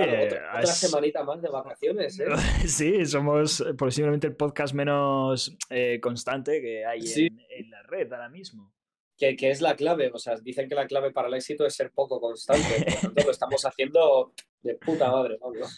[0.00, 2.26] Oye, otra, has- semanita más de vacaciones, ¿eh?
[2.66, 7.26] Sí, somos posiblemente el podcast menos eh, constante que hay Sí.
[7.26, 8.72] en, en la red ahora mismo.
[9.18, 10.10] que, que es la clave.
[10.12, 12.66] O sea, dicen que la clave para el éxito es ser poco constante.
[12.84, 14.32] Por lo tanto, lo estamos haciendo
[14.62, 15.38] de puta madre.
[15.40, 15.76] vamos.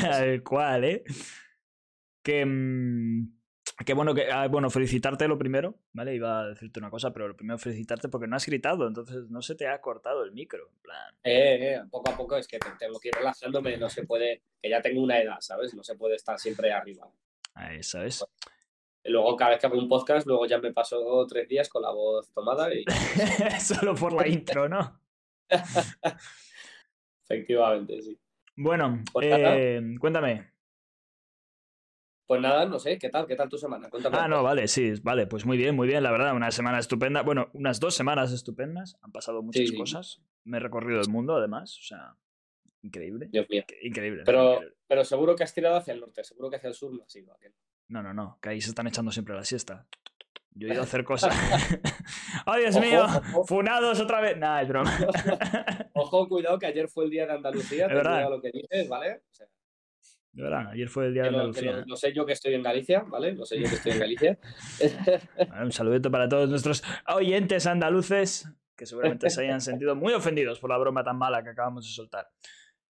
[0.00, 1.04] Tal cual, ¿eh?
[2.22, 3.28] Que, mm,
[3.84, 6.14] que bueno, que ah, bueno, felicitarte lo primero, ¿vale?
[6.14, 9.42] Iba a decirte una cosa, pero lo primero felicitarte porque no has gritado, entonces no
[9.42, 11.14] se te ha cortado el micro, en plan.
[11.24, 13.76] Eh, eh, poco a poco es que te- tengo que ir relajándome.
[13.76, 15.74] No se puede, que ya tengo una edad, ¿sabes?
[15.74, 17.08] No se puede estar siempre arriba.
[17.54, 18.24] Ahí, ¿sabes?
[19.02, 21.82] Y luego, cada vez que hago un podcast, luego ya me paso tres días con
[21.82, 22.84] la voz tomada y
[23.60, 25.00] Solo por la intro, ¿no?
[27.24, 28.18] efectivamente, sí.
[28.56, 30.53] Bueno, Pues eh, cuéntame.
[32.26, 33.26] Pues nada, no sé, ¿qué tal?
[33.26, 33.90] ¿Qué tal tu semana?
[33.90, 34.16] Cuéntame.
[34.18, 37.22] Ah, no, vale, sí, vale, pues muy bien, muy bien, la verdad, una semana estupenda.
[37.22, 39.76] Bueno, unas dos semanas estupendas, han pasado muchas Sí.
[39.76, 40.22] cosas.
[40.44, 42.16] Me he recorrido el mundo, además, o sea,
[42.82, 43.28] increíble.
[43.30, 43.62] Dios mío.
[43.82, 44.22] Increíble.
[44.24, 44.76] Pero, increíble.
[44.86, 47.14] pero seguro que has tirado hacia el norte, seguro que hacia el sur no has
[47.14, 47.32] ido.
[47.34, 48.02] ¿a que no?
[48.02, 49.86] No, no, que ahí se están echando siempre la siesta.
[50.56, 51.34] Yo he ido a hacer cosas.
[52.46, 53.04] ¡Oh, Dios Ojo, mío!
[53.04, 53.44] ojo.
[53.44, 54.38] ¡Funados otra vez!
[54.38, 54.90] Nah, es broma.
[55.94, 58.12] Ojo, cuidado, que ayer fue el día de Andalucía, Es verdad.
[58.14, 59.22] cuidado lo que dices, ¿vale?
[59.30, 59.46] O sea,
[60.34, 61.72] De verdad, ayer fue el día de que Andalucía.
[61.72, 63.32] lo- lo sé yo que estoy en Galicia, ¿vale?
[63.34, 64.38] Lo sé yo que estoy en Galicia.
[65.62, 70.70] Un saludito para todos nuestros oyentes andaluces que seguramente se hayan sentido muy ofendidos por
[70.70, 72.28] la broma tan mala que acabamos de soltar.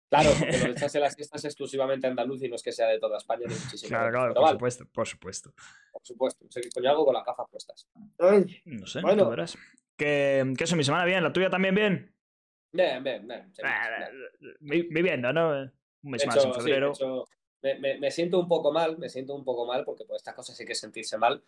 [0.09, 2.99] Claro, porque lo de echarse las fiestas exclusivamente andaluz y no es que sea de
[2.99, 3.87] toda España ni muchísimo.
[3.89, 5.53] Claro, claro, Pero por vale, supuesto, por supuesto.
[5.91, 6.43] por supuesto.
[6.45, 7.87] No sé qué coño hago con las gafas puestas.
[8.19, 9.23] Ay, No sé, Bueno.
[9.23, 9.57] tú verás.
[9.97, 12.13] Que, que eso, mi semana bien, la tuya también bien.
[12.73, 14.53] bien, bien, bien, sí, Ah, bien.
[14.59, 15.71] vi- Viviendo, ¿no?
[16.03, 16.89] Un mes más en sí, febrero.
[16.91, 17.27] hecho,
[17.61, 20.33] me, me- me siento un poco mal, me siento un poco mal, porque por estas
[20.35, 21.43] cosas hay que sentirse mal,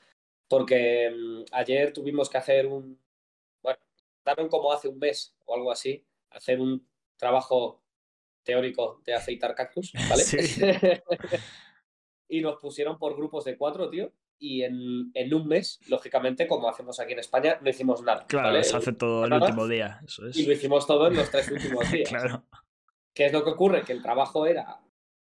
[0.48, 3.00] porque mm, ayer tuvimos que hacer un,
[3.62, 3.80] bueno,
[4.24, 6.86] daron como hace un mes o algo así, hacer un
[7.18, 7.82] trabajo
[8.44, 10.24] teórico de afeitar cactus, ¿vale?
[10.24, 10.38] Sí.
[12.28, 16.68] y nos pusieron por grupos de cuatro, tío, y en, en un mes, lógicamente, como
[16.70, 18.64] hacemos aquí en España, no hicimos nada, Claro, ¿vale?
[18.64, 20.02] se hace todo el último día.
[20.06, 20.36] Eso es.
[20.36, 22.10] Y lo hicimos todo en los tres últimos días.
[22.10, 22.44] Claro.
[23.14, 23.84] ¿Qué es lo que ocurre?
[23.84, 24.82] Que el trabajo era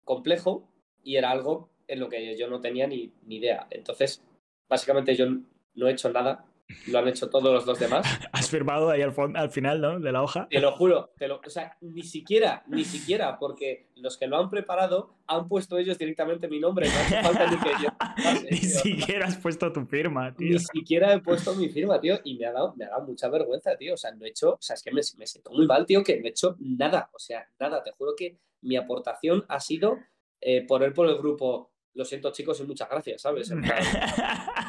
[0.05, 0.69] complejo
[1.03, 3.67] y era algo en lo que yo no tenía ni, ni idea.
[3.71, 4.23] Entonces,
[4.69, 5.27] básicamente yo
[5.75, 6.45] no he hecho nada,
[6.87, 8.07] lo han hecho todos los dos demás.
[8.33, 10.01] Has firmado ahí al, al final, ¿no?
[10.01, 10.47] De la hoja.
[10.51, 14.39] Te lo juro, te lo, o sea, ni siquiera, ni siquiera, porque los que lo
[14.39, 18.49] han preparado han puesto ellos directamente mi nombre, no hace falta ni que yo pase,
[18.51, 18.69] Ni tío.
[18.81, 20.53] siquiera has puesto tu firma, tío.
[20.53, 23.29] Ni siquiera he puesto mi firma, tío, y me ha dado, me ha dado mucha
[23.29, 23.95] vergüenza, tío.
[23.95, 26.03] O sea, no he hecho, o sea, es que me, me siento muy mal, tío,
[26.03, 27.11] que no he hecho nada.
[27.13, 27.83] O sea, nada.
[27.83, 29.99] Te juro que mi aportación ha sido
[30.41, 33.53] eh, poner por el grupo, lo siento chicos y muchas gracias, ¿sabes?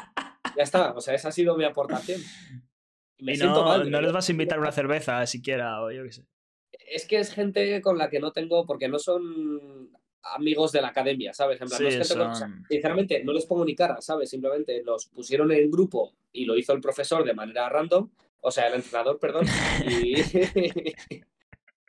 [0.58, 2.22] Ya está, o sea, esa ha sido mi aportación.
[3.18, 3.84] Y me y siento no, mal.
[3.86, 6.26] de no les vas a invitar una cerveza siquiera, o yo qué sé.
[6.88, 9.90] Es que es gente con la que no tengo, porque no son
[10.36, 11.60] amigos de la academia, ¿sabes?
[11.62, 14.00] En plan, no es gente con- o sea, son- sinceramente, no les pongo ni cara,
[14.02, 14.30] ¿sabes?
[14.30, 18.10] Simplemente los pusieron en grupo y lo hizo el profesor de manera random,
[18.42, 19.46] o sea, el entrenador, perdón,
[19.86, 20.14] y,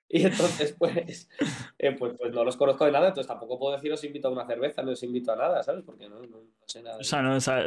[0.09, 1.29] y entonces, pues,
[1.79, 4.33] eh, pues, pues no los conozco de nada, entonces tampoco puedo decir os invito a
[4.33, 5.83] una cerveza, no os invito a nada, ¿sabes?
[5.85, 6.99] Porque no, no- no sé nada.
[6.99, 7.65] O sea, no, o sea,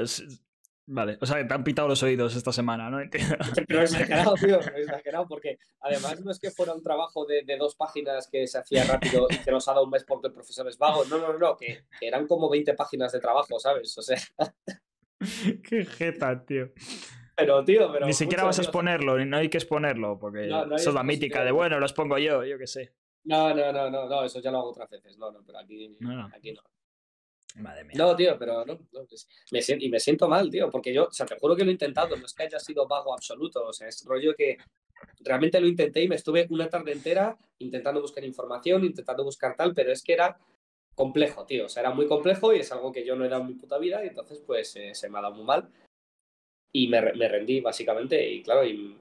[0.89, 2.99] Vale, o sea, te han pitado los oídos esta semana, ¿no?
[3.67, 7.75] Pero exagerado, tío, exagerado, porque además no es que fuera un trabajo de, de dos
[7.75, 10.65] páginas que se hacía rápido y que nos ha dado un mes porque el profesor
[10.69, 11.03] es vago.
[11.05, 13.97] No, no, no, que, que eran como 20 páginas de trabajo, ¿sabes?
[13.97, 14.17] O sea,
[15.63, 16.71] Qué jeta, tío.
[17.35, 18.05] pero tío, pero.
[18.05, 20.89] Ni siquiera vas a exponerlo, ni- no hay que exponerlo, porque No, no hay eso
[20.91, 22.93] es la mítica de, bueno, los pongo yo, yo qué sé.
[23.25, 25.17] No, no, no, no, no, eso ya lo hago otras veces.
[25.17, 26.29] No, no, pero aquí no.
[26.33, 26.61] aquí no.
[27.57, 27.95] Madre mía.
[27.97, 28.79] No, tío, pero no.
[28.91, 29.07] no,
[29.51, 31.69] me siento, y me siento mal, tío, porque yo, o sea, te juro que lo
[31.69, 34.57] he intentado, no es que haya sido vago absoluto, o sea, es rollo que
[35.21, 39.73] realmente lo intenté y me estuve una tarde entera intentando buscar información, intentando buscar tal,
[39.73, 40.37] pero es que era
[40.95, 43.49] complejo, tío, o sea, era muy complejo y es algo que yo no dado en
[43.49, 45.69] mi puta vida y entonces pues eh, se me ha dado muy mal
[46.71, 48.97] y me, me rendí básicamente y claro, y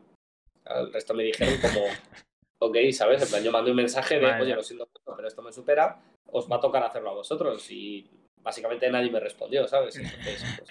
[0.64, 1.86] al resto me dijeron como,
[2.58, 3.22] ok, ¿sabes?
[3.22, 4.42] En plan, yo mandé un mensaje de, Vale.
[4.42, 8.10] oye, lo siento pero esto me supera, os va a tocar hacerlo a vosotros y
[8.46, 9.96] básicamente nadie me respondió, ¿sabes?
[9.98, 10.70] Entonces, pues,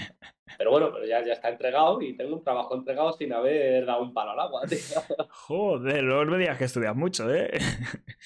[0.57, 4.01] pero bueno, pero ya, ya está entregado y tengo un trabajo entregado sin haber dado
[4.03, 4.79] un palo al agua, tío.
[5.29, 7.51] Joder, luego no me digas que estudias mucho, ¿eh?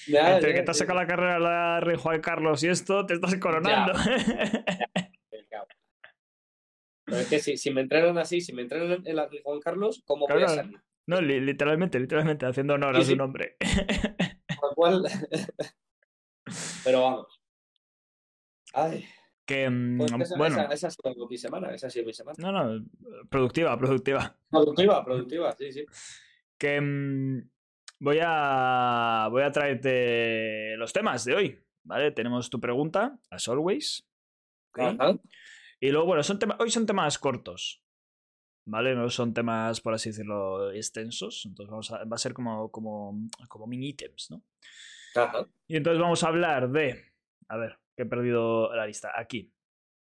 [0.06, 2.68] Ya, Entre ya, que te has sacado la carrera de la Rey Juan Carlos y
[2.68, 3.92] esto, te estás coronando.
[7.04, 9.58] Pero es que si, si me entrenan así, si me entrenan en la Rey Juan
[9.58, 10.62] Carlos, ¿cómo voy a Claro.
[10.62, 10.80] salir?
[11.06, 13.16] no, li- literalmente, literalmente, haciendo honor Sí, a su sí.
[13.16, 13.56] nombre.
[14.60, 15.02] Con lo cual...
[16.84, 17.40] Pero vamos.
[18.72, 19.04] Ay,
[19.50, 22.12] Que, mm, pues esa, bueno, esa, esa ha sido mi semana, esa ha sido mi
[22.12, 22.36] semana.
[22.38, 22.86] no, no,
[23.28, 24.38] productiva, productiva.
[24.48, 25.84] Productiva, productiva, sí, sí.
[26.56, 27.50] Que, mm,
[27.98, 32.12] voy a, voy a traerte los temas de hoy, ¿vale?
[32.12, 34.06] Tenemos tu pregunta, as always.
[35.80, 37.82] Y luego, bueno, son tema- hoy son temas cortos,
[38.66, 38.94] ¿vale?
[38.94, 41.44] No son temas, por así decirlo, extensos.
[41.44, 43.18] Entonces vamos a, va a ser como, como,
[43.48, 44.44] como mini ítems, ¿no?
[45.16, 45.44] Ajá.
[45.66, 47.02] Y entonces vamos a hablar de...
[47.48, 49.12] A ver, que he perdido la lista.
[49.14, 49.52] Aquí.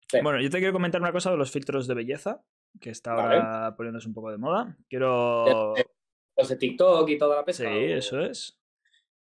[0.08, 0.18] Sí.
[0.22, 2.42] Bueno, yo te quiero comentar una cosa de los filtros de belleza,
[2.80, 4.76] que está ahora poniéndose un poco de moda.
[4.88, 5.74] Quiero...
[6.36, 7.70] Los de TikTok y toda la Sí, pesca.
[7.70, 8.58] o- eso es.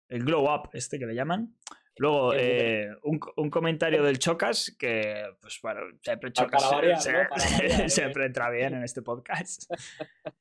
[0.08, 1.56] El glow up, este que le llaman.
[1.96, 7.12] Luego, eh, un, un comentario del Chocas, que, pues bueno, siempre Chocas para variar, se-
[7.12, 7.18] ¿no?
[7.28, 7.88] Para variar, ¿eh?
[7.90, 9.64] siempre entra bien en este podcast.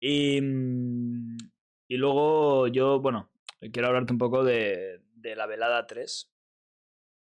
[0.00, 1.36] y, mm,
[1.88, 3.30] y luego yo, bueno,
[3.72, 6.33] quiero hablarte un poco de, de la velada 3.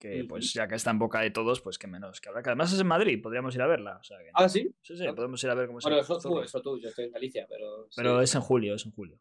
[0.10, 2.42] Que pues ya que está en boca de todos, pues que menos que habrá.
[2.44, 3.98] Que además es en Madrid, podríamos ir a verla.
[4.00, 4.70] O sea que, Ah, sí.
[4.82, 5.14] sí, sí, ah.
[5.16, 7.46] podemos ir a ver cómo se Bueno, eso tú, eso tú, yo estoy en Galicia,
[7.50, 7.86] pero.
[7.90, 7.94] sí.
[7.98, 9.20] Pero es en julio, es en julio.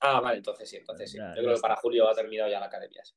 [0.00, 1.18] Ah, vale, entonces sí, entonces sí.
[1.18, 3.04] Ya, Yo creo que para julio ha terminado ya la academia.
[3.04, 3.14] sí.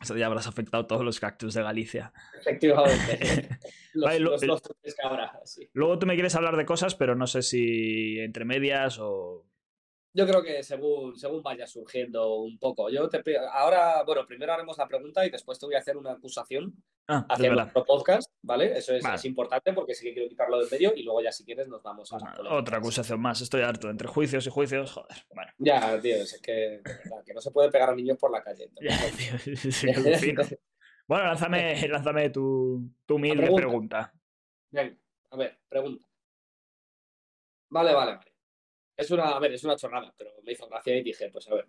[0.00, 2.12] Eso ya habrás afectado todos los cactus de Galicia.
[2.38, 3.48] Efectivamente.
[3.94, 4.50] los, Vale, lo- los el-
[4.94, 5.68] que habrá, sí.
[5.72, 9.44] Luego tú me quieres hablar de cosas, pero no sé si entre medias o.
[10.14, 12.90] Yo creo que según, según vaya surgiendo un poco.
[12.90, 13.22] Yo te
[13.52, 16.74] ahora, bueno, primero haremos la pregunta y después te voy a hacer una acusación
[17.10, 18.76] Ah, es hacia nuestro podcast, ¿vale?
[18.76, 19.16] Eso es, Vale.
[19.16, 21.82] es importante porque sí que quiero quitarlo del medio y luego ya si quieres nos
[21.82, 23.40] vamos a Pues otra acusación más.
[23.40, 23.88] Estoy harto.
[23.88, 25.16] Entre juicios y juicios, joder.
[25.34, 25.50] Bueno.
[25.56, 28.70] Ya, tío, es que, verdad, que no se puede pegar a niños por la calle.
[28.82, 30.34] Ya, tío, sí.
[31.06, 33.66] Bueno, lánzame, lánzame tu, tu humilde pregunta.
[33.66, 34.14] pregunta.
[34.70, 34.96] Venga,
[35.30, 36.06] a ver, pregunta.
[37.70, 38.32] Vale, vale, vale.
[38.98, 41.54] Es una, a ver, es una chorrada, pero me hizo gracia y dije, pues a
[41.54, 41.68] ver.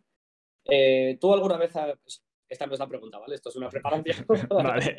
[0.66, 2.24] Eh, ¿Tú alguna vez has...
[2.50, 3.36] Esta no es la pregunta, ¿vale?
[3.36, 4.26] Esto es una preparación.
[4.50, 4.98] Vale.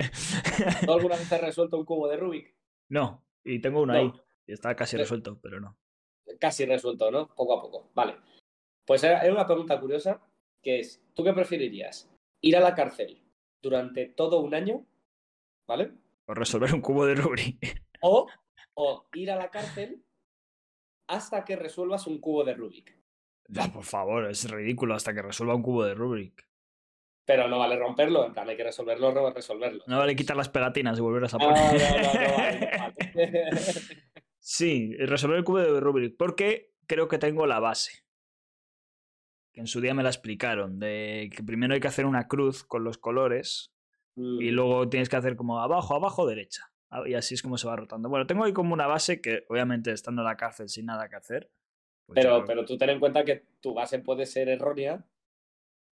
[0.86, 2.54] ¿Tú alguna vez has resuelto un cubo de Rubik?
[2.90, 3.98] No, y tengo uno No.
[3.98, 4.12] ahí.
[4.46, 5.76] Y está casi resuelto, pero no.
[6.38, 7.26] Casi resuelto, ¿no?
[7.34, 7.90] Poco a poco.
[7.92, 8.16] Vale.
[8.86, 10.22] Pues era era una pregunta curiosa,
[10.62, 12.08] que es, ¿tú qué preferirías?
[12.40, 13.20] ¿Ir a la cárcel
[13.60, 14.86] durante todo un año?
[15.66, 15.92] ¿Vale?
[16.24, 17.82] Por resolver un cubo de Rubik.
[18.02, 18.28] O,
[18.74, 20.04] o ir a la cárcel
[21.10, 22.96] hasta que resuelvas un cubo de Rubik.
[23.48, 26.48] Ya, por favor, es ridículo hasta que resuelva un cubo de Rubik.
[27.24, 29.84] Pero no vale romperlo, en plan, hay que resolverlo, resolverlo.
[29.86, 31.56] No vale quitar las pegatinas y volverlas a poner.
[31.56, 32.84] no, no, no vale, no
[33.32, 33.62] vale.
[34.38, 38.04] Sí, resolver el cubo de Rubik, porque creo que tengo la base.
[39.52, 42.64] Que en su día me la explicaron, de que primero hay que hacer una cruz
[42.64, 43.72] con los colores
[44.16, 46.72] y Mm, luego tienes que hacer como abajo, abajo, derecha.
[46.90, 48.08] Ah, Y así es como se va rotando.
[48.08, 51.16] Bueno, tengo ahí como una base que, obviamente, estando en la cárcel sin nada que
[51.16, 51.50] hacer.
[52.06, 55.04] pues yo Pero, pero tú ten en cuenta que tu base puede ser errónea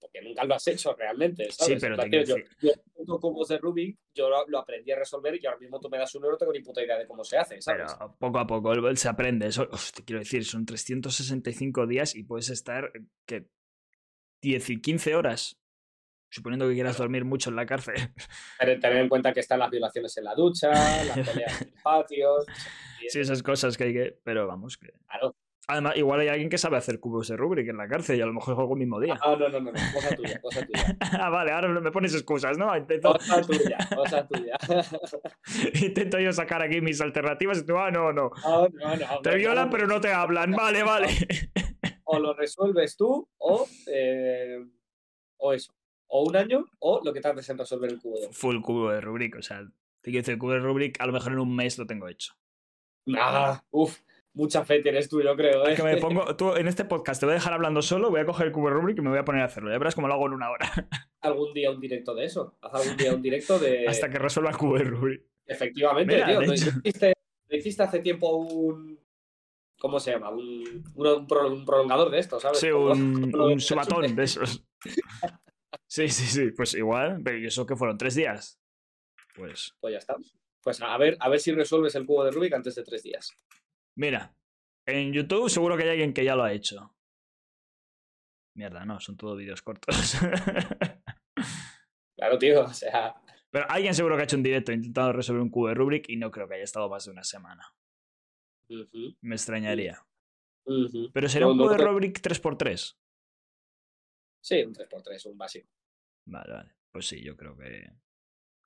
[0.01, 1.81] porque nunca lo has hecho realmente, ¿sabes?
[1.81, 5.45] pero plan, tío, yo, yo cubos de Rubik, yo lo, lo aprendí a resolver y
[5.47, 7.37] ahora mismo tú me das uno y no tengo ni puta idea de cómo se
[7.37, 7.97] hace, Pero ¿sabes?
[8.19, 9.47] poco a poco él- él se aprende.
[9.47, 12.93] Eso, uf, te quiero decir, son 365 días y puedes estar
[13.27, 13.49] que
[14.41, 15.59] 10 y 15 horas.
[16.31, 17.95] Suponiendo que quieras dormir mucho en la cárcel.
[18.59, 21.75] Pero tener en cuenta que están las violaciones en la ducha, las peleas en el
[21.83, 22.37] patio.
[23.09, 24.19] Sí, esas cosas que hay que.
[24.25, 24.93] Pero vamos, que.
[25.09, 25.35] Claro.
[25.71, 28.27] Además, igual hay alguien que sabe hacer cubos de Rubik en la cárcel y a
[28.27, 29.19] lo mejor juego el mismo día.
[29.23, 30.97] Ah, no, no, no, no, cosa tuya, cosa tuya.
[31.13, 32.75] Ah, vale, ahora me pones excusas, ¿no?
[32.75, 34.57] Intento, Cosa tuya, cosa tuya.
[35.83, 38.31] intento yo sacar aquí mis alternativas y tú, ah, no, no.
[38.43, 40.53] No, Te no, violan, pero no te hablan.
[40.53, 41.09] Vale, vale.
[42.05, 44.65] O lo resuelves tú, o, eh,
[45.37, 45.75] o eso.
[46.09, 49.01] O un año, o lo que tardes en resolver el cubo de Full cubo de
[49.01, 49.61] Rubik, o sea,
[50.01, 52.09] te quiero decir, el cubo de Rubik a lo mejor en un mes lo tengo
[52.09, 52.33] hecho.
[53.07, 54.01] Nada, uff,
[54.35, 55.67] mucha fe tienes tú, yo creo.
[55.67, 55.73] ¿eh?
[55.73, 58.21] Es que me pongo, tú en este podcast te voy a dejar hablando solo, voy
[58.21, 59.71] a coger el cubo de Rubik y me voy a poner a hacerlo.
[59.71, 60.67] Ya verás cómo lo hago en una hora.
[61.21, 62.57] Algún día un directo de eso.
[62.63, 63.87] Haz algún día un directo de.
[63.89, 65.23] Hasta que resuelva el cubo de Rubik.
[65.47, 66.41] Efectivamente, Mira, tío.
[66.43, 67.13] ¿no hiciste,
[67.51, 68.99] no hiciste hace tiempo un.
[69.81, 70.31] ¿Cómo se llama?
[70.31, 72.59] Un, un, un pro- un prolongador de esto, ¿sabes?
[72.61, 74.65] Sí, un, un subatón de esos.
[75.99, 76.51] Sí, sí, sí.
[76.53, 77.99] Pues igual, pero ¿y eso que fueron?
[77.99, 78.61] ¿Tres días?
[79.35, 80.17] Pues, Pues ya está.
[80.63, 83.33] Pues a ver, a ver si resuelves el cubo de Rubik antes de tres días.
[83.97, 84.35] mira,
[84.87, 86.95] en YouTube seguro que hay alguien que ya lo ha hecho.
[88.57, 90.15] Mierda, no, son todos vídeos cortos.
[92.17, 93.15] Claro, tío, o sea.
[93.51, 96.17] Pero alguien seguro que ha hecho un directo intentando resolver un cubo de Rubik y
[96.17, 97.65] no creo que haya estado más de una semana.
[99.23, 100.05] Me extrañaría.
[101.13, 102.97] Pero será No, un no cubo de Rubik 3x3.
[104.43, 105.69] Sí, un 3x3, un básico.
[106.29, 106.71] Vale, vale.
[106.93, 107.91] Pues sí, yo creo que,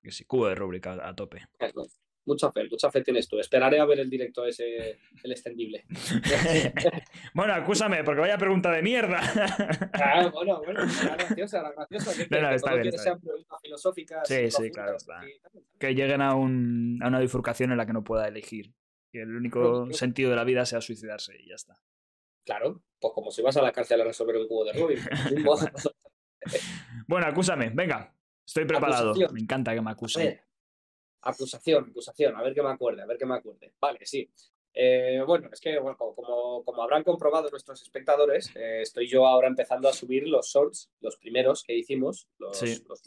[0.01, 0.25] que sí.
[0.25, 1.47] Cubo de Rubik a, tope.
[1.59, 1.87] Eso.
[2.25, 3.37] Mucha fe, mucha fe tienes tú.
[3.39, 5.85] Esperaré a ver el directo ese, el extendible.
[7.33, 9.19] bueno, acúsame, porque vaya pregunta de mierda.
[9.93, 12.13] Ah, bueno, bueno, era graciosa, era graciosa.
[12.15, 14.27] Que, No, no, que está todo bien, quiere está sean preguntas filosóficas.
[14.27, 15.21] Sí, sí, claro, está.
[15.27, 15.33] y
[15.77, 18.73] que lleguen a, un, a una bifurcación en la que no pueda elegir.
[19.11, 21.75] Que el único sentido de la vida sea suicidarse y ya está.
[22.45, 24.99] Claro, pues como si vas a la cárcel a resolver un cubo de Rubik.
[27.07, 28.13] Bueno, acúsame, venga.
[28.45, 29.11] Estoy preparado.
[29.11, 29.33] Acusación.
[29.33, 30.41] Me encanta que me acusen.
[31.21, 33.73] acusación, acusación, a ver qué me acuerde, a ver qué me acuerde.
[33.79, 34.29] Vale, sí.
[34.75, 39.47] Eh, bueno, es que bueno, como, como habrán comprobado nuestros espectadores, eh, estoy yo ahora
[39.47, 42.83] empezando a subir los shorts, los primeros que hicimos, los, Sí.
[42.87, 43.01] los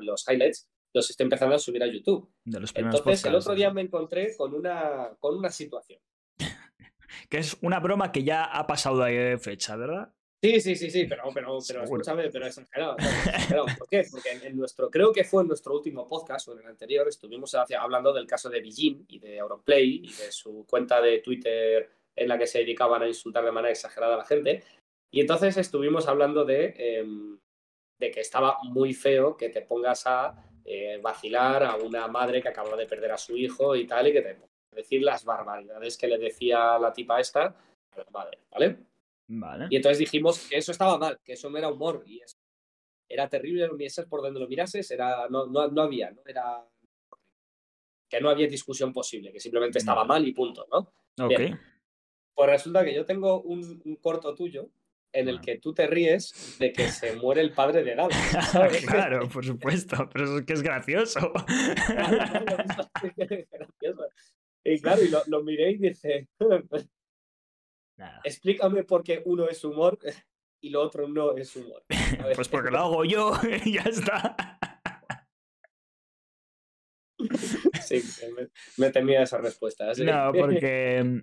[0.00, 2.32] los highlights, los estoy empezando a subir a YouTube.
[2.44, 6.00] De los Entonces, el otro día me encontré con una, con una situación.
[7.28, 10.14] Que es una broma que ya ha pasado de fecha, ¿verdad?
[10.42, 12.96] Sí, sí, sí, sí, pero, pero, pero escúchame, pero exagerado.
[12.98, 13.26] ¿sabes?
[13.26, 13.66] exagerado.
[13.78, 14.04] ¿Por qué?
[14.10, 17.06] Porque en, en nuestro, creo que fue en nuestro último podcast o en el anterior,
[17.08, 21.18] estuvimos hacia- hablando del caso de Beijing y de Auronplay y de su cuenta de
[21.18, 24.62] Twitter en la que se dedicaban a insultar de manera exagerada a la gente.
[25.12, 27.38] Y entonces estuvimos hablando de, em,
[28.00, 32.48] de que estaba muy feo que te pongas a eh, vacilar a una madre que
[32.48, 34.38] acaba de perder a su hijo y tal, y que te
[34.74, 38.76] decir las barbaridades que le decía la tipa esta a la madre, ¿vale?
[39.32, 39.68] Vale.
[39.70, 42.36] Y entonces dijimos que eso estaba mal, que eso no era humor y eso
[43.10, 46.22] era terrible, ni eso por donde lo mirases, era, no, no, no había, ¿no?
[46.24, 46.64] Era
[48.08, 50.92] que no había discusión posible, que simplemente estaba mal y punto, ¿no?
[51.24, 51.36] Ok.
[51.36, 51.60] bien.
[52.34, 54.70] Pues resulta que yo tengo un, un corto tuyo
[55.12, 55.46] en el Vale.
[55.46, 57.96] que tú te ríes de que se muere el padre de.
[58.50, 58.86] ¿sabes?
[58.86, 60.08] claro, por supuesto.
[60.12, 61.32] Pero es que es gracioso.
[63.50, 64.08] Gracioso.
[64.64, 66.28] y claro, y lo, lo miré y dije,
[68.00, 68.20] Nada.
[68.24, 69.98] explícame por qué uno es humor
[70.62, 71.84] y lo otro no es humor.
[72.34, 73.32] Pues porque lo hago yo
[73.64, 74.58] y ya está.
[77.82, 78.02] Sí,
[78.34, 79.94] me, me temía esa respuesta.
[79.94, 80.04] sí.
[80.04, 81.22] No, porque.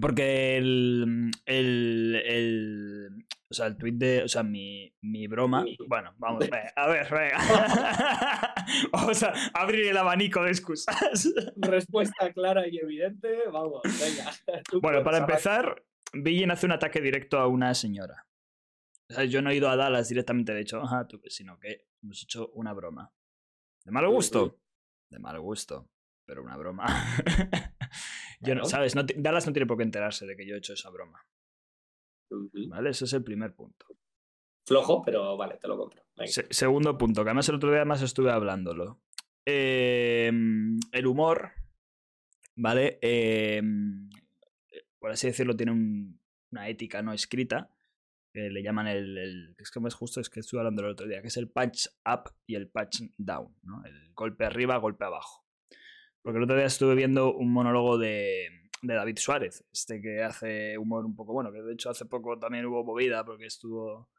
[0.00, 3.26] Porque el, el, el.
[3.52, 4.22] O sea, el tweet de.
[4.22, 5.62] O sea, mi, mi broma.
[5.62, 7.36] Mi- Bueno, vamos, venga, a ver, venga.
[8.92, 10.96] Vamos a abrir el abanico de excusas.
[11.56, 14.30] Respuesta clara y evidente, vamos, venga.
[14.70, 18.26] Tú Bueno, para empezar, Billin hace un ataque directo a una señora.
[19.10, 21.86] O sea, yo no he ido a Dallas directamente, de hecho, ajá, tú, sino que
[22.02, 23.12] hemos hecho una broma.
[23.84, 24.58] ¿De mal gusto?
[25.10, 25.90] De mal gusto,
[26.24, 26.86] pero una broma.
[28.40, 28.64] yo no.
[28.64, 28.94] ¿sabes?
[28.94, 31.20] No Dallas no tiene por qué enterarse de que yo he hecho esa broma.
[32.68, 32.90] ¿Vale?
[32.90, 33.86] Ese es el primer punto.
[34.66, 36.02] Flojo, pero vale, te lo compro.
[36.26, 39.00] Se- segundo punto, que además el otro día más estuve hablándolo.
[39.44, 40.30] Eh,
[40.92, 41.50] el humor,
[42.56, 42.98] ¿vale?
[43.02, 43.60] Eh,
[44.98, 46.20] por así decirlo, tiene un-
[46.52, 47.68] una ética no escrita.
[48.34, 51.06] Que le llaman el, el- Es que más justo es que estuve hablando el otro
[51.06, 53.84] día, que es el patch up y el patch down, ¿no?
[53.84, 55.44] El golpe arriba, golpe abajo.
[56.22, 60.76] Porque el otro día estuve viendo un monólogo de, de David Suárez, este que hace
[60.76, 64.10] humor un poco bueno, que de hecho hace poco también hubo movida porque estuvo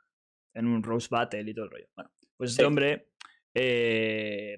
[0.53, 1.87] en un Rose Battle y todo el rollo.
[1.95, 2.67] Bueno, pues este Sí.
[2.67, 3.09] hombre
[3.53, 4.55] eh,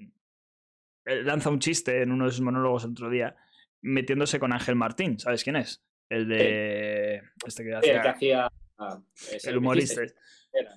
[1.05, 3.35] eh, lanza un chiste en uno de sus monólogos el otro día
[3.81, 5.83] metiéndose con Ángel Martín, ¿sabes quién es?
[6.09, 7.21] El de...
[7.45, 7.95] Este que Sí, hacía...
[7.95, 8.51] el que hacía.
[8.77, 9.01] ah,
[9.43, 10.01] el humorista.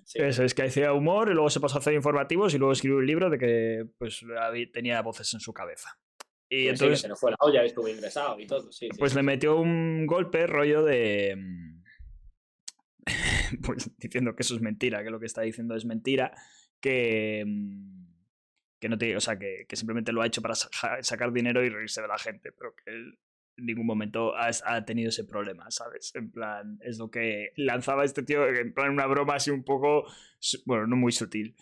[0.04, 0.18] sí.
[0.22, 2.98] Eso es que hacía humor y luego se pasó a hacer informativos y luego escribió
[2.98, 4.22] un libro de que pues
[4.72, 5.98] tenía voces en su cabeza.
[6.50, 8.88] Y Pues sí, entonces se nos fue la olla, estuvo ingresado y todo, sí.
[8.98, 9.18] pues sí.
[9.18, 11.36] le metió un golpe rollo de...
[11.36, 11.82] mm,
[13.64, 16.32] pues diciendo que eso es mentira, que lo que está diciendo es mentira,
[16.80, 17.44] que...
[17.46, 17.98] mm,
[18.80, 20.70] que no te, o sea, que, que simplemente lo ha hecho para sa-
[21.02, 23.18] sacar dinero y reírse de la gente, pero que él
[23.56, 26.12] en ningún momento ha, ha tenido ese problema, ¿sabes?
[26.14, 30.04] En plan, es lo que lanzaba este tío, en plan una broma así un poco,
[30.64, 31.56] bueno, no muy sutil.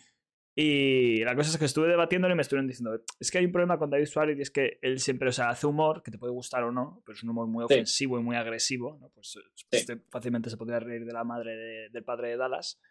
[0.59, 3.51] Y la cosa es que estuve debatiéndolo y me estuvieron diciendo, es que hay un
[3.51, 6.17] problema con David Suárez y es que él siempre, o sea, hace humor, que te
[6.17, 7.73] puede gustar o no, pero es un humor muy Sí.
[7.75, 9.09] ofensivo y muy agresivo, ¿no?
[9.09, 9.65] Pues, eh, Sí.
[9.69, 12.81] este fácilmente se podría reír de la madre de- del padre de Dallas.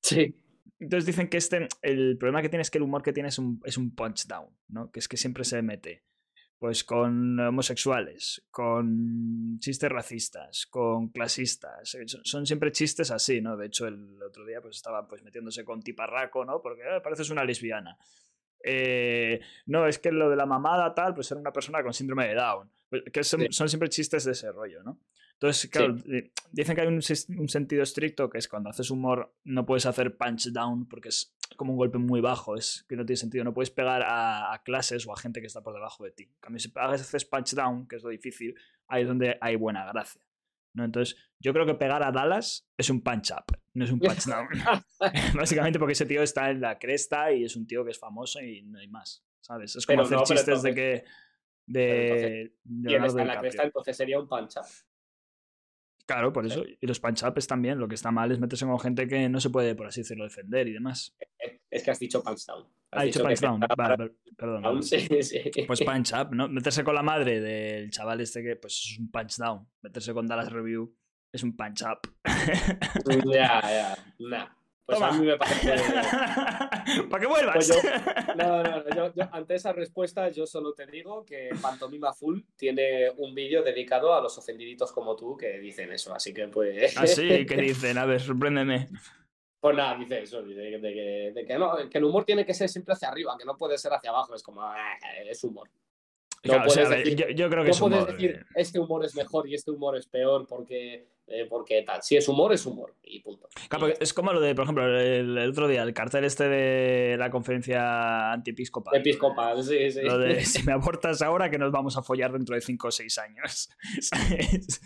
[0.00, 0.34] Sí.
[0.80, 3.38] Entonces dicen que este, el problema que tiene es que el humor que tiene es
[3.38, 4.90] un, es un punch down, ¿no?
[4.90, 6.04] Que es que siempre se mete
[6.62, 11.96] pues con homosexuales, con chistes racistas, con clasistas.
[11.96, 13.56] eh, Son, siempre chistes así, ¿no?
[13.56, 16.62] De hecho, el otro día pues estaba pues metiéndose con tiparraco, ¿no?
[16.62, 17.98] Porque eh, pareces una lesbiana.
[18.62, 22.28] Eh, no, es que lo de la mamada tal, pues era una persona con síndrome
[22.28, 22.70] de Down.
[22.88, 23.46] Pues, que son, Sí.
[23.50, 25.00] son siempre chistes de ese rollo, ¿no?
[25.42, 25.96] Entonces, claro,
[26.52, 30.52] dicen que hay un, sentido estricto que es cuando haces humor no puedes hacer punch
[30.52, 33.70] down porque es como un golpe muy bajo, es que no tiene sentido, no puedes
[33.70, 36.22] pegar a, a clases o a gente que está por debajo de ti.
[36.22, 38.54] En cambio, si haces punch down, que es lo difícil,
[38.86, 40.22] ahí es donde hay buena gracia.
[40.74, 40.84] ¿no?
[40.84, 44.26] Entonces, yo creo que pegar a Dallas es un punch up, no es un punch
[44.26, 44.46] down.
[45.34, 48.40] Básicamente porque ese tío está en la cresta y es un tío que es famoso
[48.40, 49.74] y no hay más, ¿sabes?
[49.74, 51.32] Es como Pero hacer no, chistes de entonces- que...
[51.64, 53.50] De ¿Quién Leonardo está en la DiCaprio.
[53.50, 53.62] cresta?
[53.64, 54.62] Entonces sería un pancha.
[56.12, 56.62] Claro, por eso.
[56.80, 57.78] Y los punch-ups también.
[57.78, 60.24] Lo que está mal es meterse con gente que no se puede, por así decirlo,
[60.24, 61.14] defender y demás.
[61.70, 62.64] Es que has dicho punch down.
[62.90, 63.62] Has Ha dicho que punch down.
[63.62, 64.62] está- Vale, per- perdón.
[64.62, 65.40] down, sí, sí.
[65.66, 66.48] Pues punch up, ¿no?
[66.48, 69.66] Meterse con la madre del chaval este que, pues es un punch down.
[69.82, 70.94] Meterse con Dallas Review
[71.32, 72.00] es un punch up.
[73.32, 73.98] ya, ya.
[74.18, 74.46] Nah.
[74.84, 75.08] Pues Toma.
[75.10, 75.74] a mí me parece.
[77.08, 77.54] ¿Para que vuelvas?
[77.54, 78.94] Pues yo- No, no, no.
[78.94, 83.62] Yo, yo, ante esa respuesta, yo solo te digo que Pantomima Full tiene un vídeo
[83.62, 86.12] dedicado a los ofendiditos como tú que dicen eso.
[86.14, 86.96] Así que, pues.
[86.98, 88.88] Así que dicen, a ver, sorpréndeme.
[89.60, 92.52] Pues nada, dice eso, dice de, que, de que no, que el humor tiene que
[92.52, 94.34] ser siempre hacia arriba, que no puede ser hacia abajo.
[94.34, 95.70] Es como, ah, es humor.
[96.44, 98.12] No Claro, o sea, a puedes decir- yo, yo creo que No es puedes humor.
[98.12, 102.02] decir, este humor es mejor y este humor es peor porque, eh, porque tal.
[102.02, 102.96] Si es humor, es humor.
[103.02, 103.48] Y punto.
[103.68, 106.48] Claro, porque es como lo de, por ejemplo, el, el otro día, el cartel este
[106.48, 108.96] de la conferencia antiepiscopal.
[108.96, 110.00] Episcopal, sí, sí.
[110.02, 112.90] Lo de si me abortas ahora que nos vamos a follar dentro de 5 o
[112.90, 113.68] 6 años.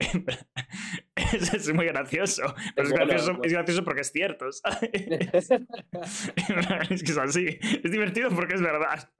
[1.32, 2.42] Es, es muy gracioso.
[2.74, 3.40] Pero es, gracioso, bueno.
[3.44, 4.90] es gracioso porque es cierto, ¿sabes?
[6.90, 7.58] es que es así.
[7.82, 9.10] Es divertido porque es verdad.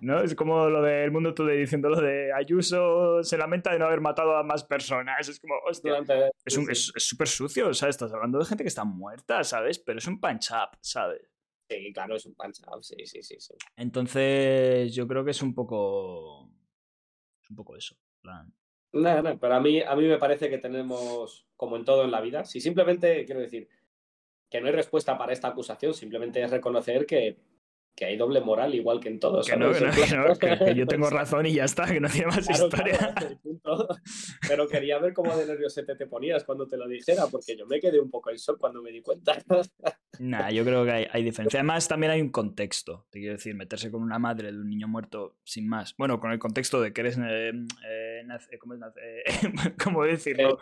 [0.00, 0.20] ¿No?
[0.22, 4.00] Es como lo del mundo today diciendo lo de Ayuso se lamenta de no haber
[4.00, 5.28] matado a más personas.
[5.28, 5.92] Es como, hostia.
[5.92, 7.94] Durante- Es un- sí, es es súper sucio, ¿sabes?
[7.96, 9.78] Estás hablando de gente que está muerta, ¿sabes?
[9.78, 11.22] Pero es un punch up, ¿sabes?
[11.68, 13.36] sí, claro, es un punch up, sí, sí, sí.
[13.38, 13.54] sí.
[13.76, 16.50] Entonces, yo creo que es un poco.
[17.42, 17.94] Es un poco eso.
[18.22, 18.52] plan,
[18.92, 22.10] No, no, pero a mí, a mí me parece que tenemos, como en todo en
[22.10, 23.68] la vida, si simplemente, quiero decir,
[24.50, 27.38] que no hay respuesta para esta acusación, simplemente es reconocer que,
[28.00, 29.42] que hay doble moral igual que en todo.
[29.42, 32.00] Que no, que no, que no, que- que yo tengo razón y ya está, que
[32.00, 32.96] no tiene más Claro, historia.
[32.96, 33.88] claro, el punto.
[34.48, 37.78] Pero quería ver cómo de nerviosete te ponías cuando te lo dijera, porque yo me
[37.78, 39.36] quedé un poco en shock cuando me di cuenta.
[40.18, 41.60] Nah, yo creo que hay, hay diferencia.
[41.60, 43.06] Además, también hay un contexto.
[43.10, 45.94] Te quiero decir, meterse con una madre de un niño muerto sin más.
[45.98, 47.18] Bueno, con el contexto de que eres.
[47.22, 47.52] eh,
[47.86, 48.80] eh, nace- ¿Cómo es?
[48.80, 49.22] nace- eh,
[49.84, 50.58] ¿Cómo decirlo?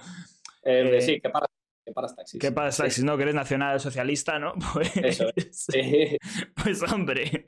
[0.65, 1.49] Eh, Eh, sí, que paras,
[1.89, 2.41] que paras taxis.
[2.41, 3.05] ¿Qué pasa, Sí, taxis?
[3.05, 3.17] ¿No?
[3.17, 4.53] Que eres nacional socialista, ¿no?
[4.73, 6.17] Pues, Eso sí.
[6.63, 7.45] pues hombre.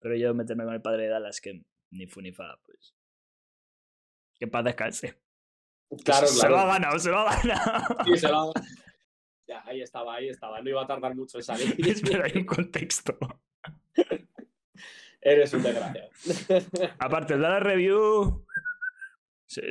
[0.00, 2.94] Pero yo meterme con el padre de Dallas, que ni fu ni fa, pues.
[4.38, 5.18] Que paz descanse.
[6.04, 6.72] Claro, Se lo ha claro.
[6.72, 7.96] ganado, se lo ha ganado.
[8.04, 8.52] Sí, se lo-
[9.46, 10.60] Ya, ahí estaba, ahí estaba.
[10.60, 11.74] No iba a tardar mucho en salir.
[12.04, 13.16] Pero hay un contexto.
[15.20, 16.10] Eres un desgraciado.
[16.98, 18.44] Aparte, el Dallas Review.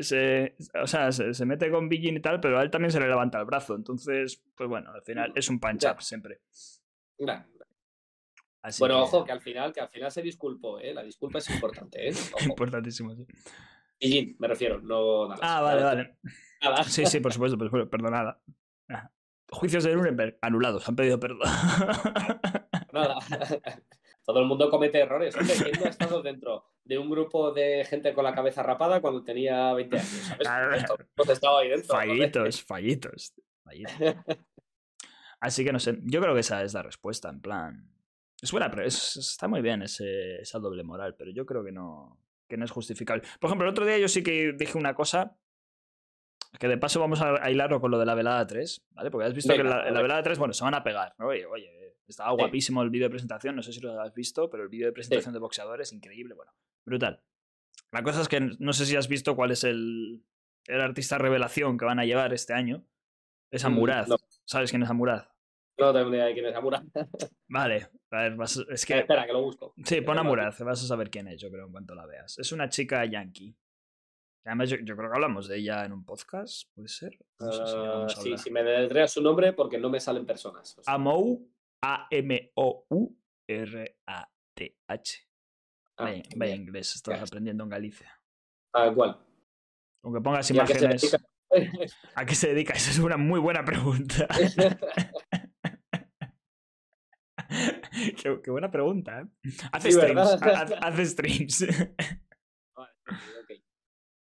[0.02, 2.91] Se, se- o sea, se, se mete con Billin y tal, pero a él también
[2.91, 3.76] se le levanta el brazo.
[3.76, 5.93] Entonces, pues bueno, al final es un punch Ya.
[5.93, 6.41] up siempre.
[8.62, 10.93] Así Bueno, que- ojo, que al final, que al final se disculpó, ¿eh?
[10.93, 12.12] La disculpa es importante, ¿eh?
[12.34, 12.43] Ojo.
[12.45, 13.15] Importantísimo.
[13.15, 13.26] sí.
[14.00, 15.39] Jin, me refiero, no Dallas.
[15.41, 16.17] Ah, vale, vale.
[16.62, 16.84] Nada.
[16.84, 18.41] Sí, sí, por supuesto, por supuesto, perdonada.
[18.89, 19.10] Ah.
[19.50, 21.39] Juicios de Nuremberg anulados, han pedido perdón.
[22.91, 23.17] Nada.
[24.28, 25.34] Todo el mundo comete errores.
[25.38, 29.00] Hombre, ¿quién no ha estado dentro de un grupo de gente con la cabeza rapada
[29.00, 30.10] cuando tenía 20 años?
[30.10, 30.38] ¿sabes?
[30.40, 30.76] Claro.
[30.76, 31.96] Esto, Hemos estado ahí dentro.
[31.96, 33.94] fallitos, fallitos, fallitos.
[35.40, 37.90] Así que no sé, yo creo que esa es la respuesta, en plan.
[38.42, 41.72] Es buena, pero es- está muy bien ese, esa doble moral, pero yo creo que
[41.72, 43.24] no, que no es justificable.
[43.40, 45.38] Por ejemplo, el otro día yo sí que dije una cosa
[46.60, 49.10] que de paso vamos a hilarlo con lo de la velada 3, ¿vale?
[49.10, 51.28] Porque has visto Venga, que la, la velada 3, bueno, se van a pegar, ¿no?
[51.28, 52.36] Oye, oye, estaba Sí.
[52.38, 54.93] guapísimo el vídeo de presentación, no sé si lo has visto, pero el vídeo de
[54.93, 56.52] presentación de boxeadores, increíble, bueno,
[56.86, 57.22] brutal.
[57.91, 60.24] La cosa es que no sé si has visto cuál es el,
[60.65, 62.84] el artista revelación que van a llevar este año.
[63.52, 64.08] Es Mm, Amuraz.
[64.10, 64.17] no.
[64.46, 65.28] ¿Sabes quién es Amuraz?
[65.80, 66.84] No tengo ni idea de quién es Amura.
[67.48, 68.98] Vale, a ver, vas- es que...
[69.00, 69.74] Espera, que lo busco.
[69.86, 72.38] Sí, pon Amuraz, vas a saber quién es, yo creo, en cuanto la veas.
[72.39, 73.56] Es una chica yankee.
[74.43, 77.17] Además, yo, yo creo que hablamos de ella en un podcast, ¿puede ser?
[77.39, 80.78] No sé si a sí, si me deletreas su nombre porque no me salen personas.
[80.78, 81.48] O sea, Amou,
[81.82, 83.28] A-M-O-U-R-A-T-H.
[85.98, 88.12] ah, Vaya, inglés, estás aprendiendo en Galicia.
[88.74, 89.18] Ah, ¿cuál?
[90.04, 91.18] Aunque pongas ¿Y a qué se imágenes.
[92.16, 92.74] ¿A qué se dedica?
[92.74, 94.28] Esa es una muy buena pregunta.
[98.22, 99.26] qué, qué buena pregunta, ¿eh?
[99.72, 100.38] Hace Sí, streams.
[100.82, 101.66] Hace streams.
[102.76, 102.92] Vale.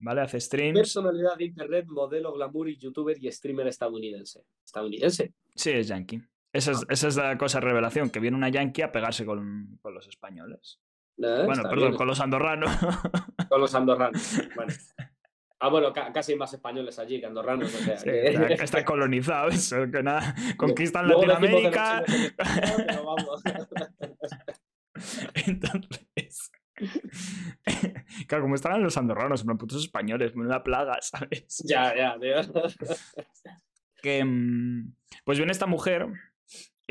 [0.00, 0.20] ¿Vale?
[0.22, 0.78] Hace streams.
[0.78, 4.44] Personalidad de internet, modelo, glamour y youtuber y streamer estadounidense.
[4.64, 5.34] ¿Estadounidense?
[5.54, 6.20] Sí, es yankee.
[6.52, 9.94] Esa es, esa es la cosa revelación, que viene una yankee a pegarse con, con
[9.94, 10.80] los españoles.
[11.16, 11.94] Bueno, perdón, bien.
[11.96, 12.70] con los andorranos.
[13.48, 14.40] Con los andorranos.
[14.56, 14.72] Bueno.
[15.60, 17.72] Ah, bueno, ca- casi hay más españoles allí que andorranos.
[17.72, 20.34] O sea, Sí, que- está, está colonizado eso, que nada.
[20.56, 22.02] Conquistan Luego Latinoamérica.
[22.06, 23.42] pero vamos.
[25.46, 26.50] Entonces.
[28.26, 31.62] claro, como estaban los andorranos, plan, putos españoles, una plaga, ¿sabes?
[31.66, 32.36] ya, ya, tío.
[34.02, 36.08] que mm, pues viene esta mujer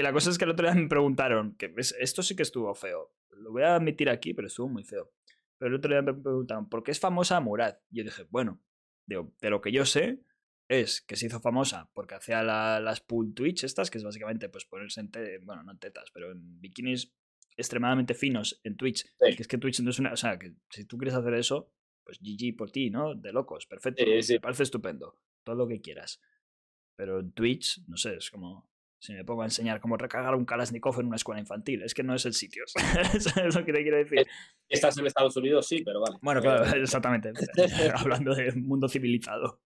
[0.01, 2.73] y la cosa es que el otro día me preguntaron que esto sí que estuvo
[2.75, 5.11] feo lo voy a admitir aquí pero estuvo muy feo
[5.57, 7.75] pero el otro día me preguntaron ¿por qué es famosa Murad?
[7.89, 8.61] y yo dije bueno
[9.07, 10.21] digo, de lo que yo sé
[10.67, 14.49] es que se hizo famosa porque hacía la- las pool Twitch estas que es básicamente
[14.49, 17.13] pues ponerse en te- bueno no en tetas pero en bikinis
[17.57, 19.35] extremadamente finos en Twitch Sí.
[19.35, 21.71] que es que Twitch no es una o sea que si tú quieres hacer eso
[22.03, 23.13] pues GG por ti, ¿no?
[23.13, 24.03] De locos, perfecto.
[24.03, 24.33] Sí, sí.
[24.33, 25.19] Me parece estupendo.
[25.43, 26.19] Todo lo que quieras.
[26.97, 28.70] Pero en Twitch, no sé, es como
[29.01, 31.81] si me pongo a enseñar cómo recargar un Kalashnikov en una escuela infantil.
[31.81, 32.63] Es que no es el sitio.
[33.15, 34.27] Eso es lo que te quiero decir.
[34.69, 36.17] Estás en Estados Unidos, sí, pero vale.
[36.21, 37.33] Bueno, claro, exactamente.
[37.95, 39.59] Hablando de mundo civilizado.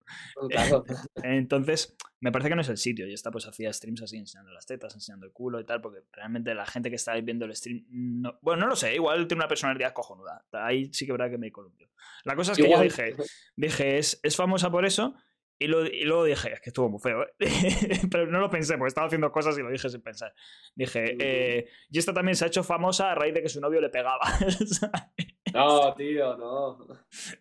[0.49, 0.85] Claro.
[1.21, 3.05] Entonces, me parece que no es el sitio.
[3.07, 5.99] Y esta pues hacía streams así, enseñando las tetas, enseñando el culo y tal, porque
[6.13, 7.85] realmente la gente que está viendo el stream...
[7.89, 10.45] no- Bueno, no lo sé, igual tiene una personalidad cojonuda.
[10.53, 11.89] Ahí sí que verdad que me columpio.
[12.23, 13.15] La cosa es que yo dije,
[13.57, 15.13] dije, es, es famosa por eso.
[15.57, 17.29] Y, lo- y luego dije, es que estuvo muy feo, ¿eh?
[18.11, 20.33] pero no lo pensé, porque estaba haciendo cosas y lo dije sin pensar.
[20.75, 23.79] Dije, eh, y esta también se ha hecho famosa a raíz de que su novio
[23.81, 24.19] le pegaba.
[25.53, 26.77] No, tío, no.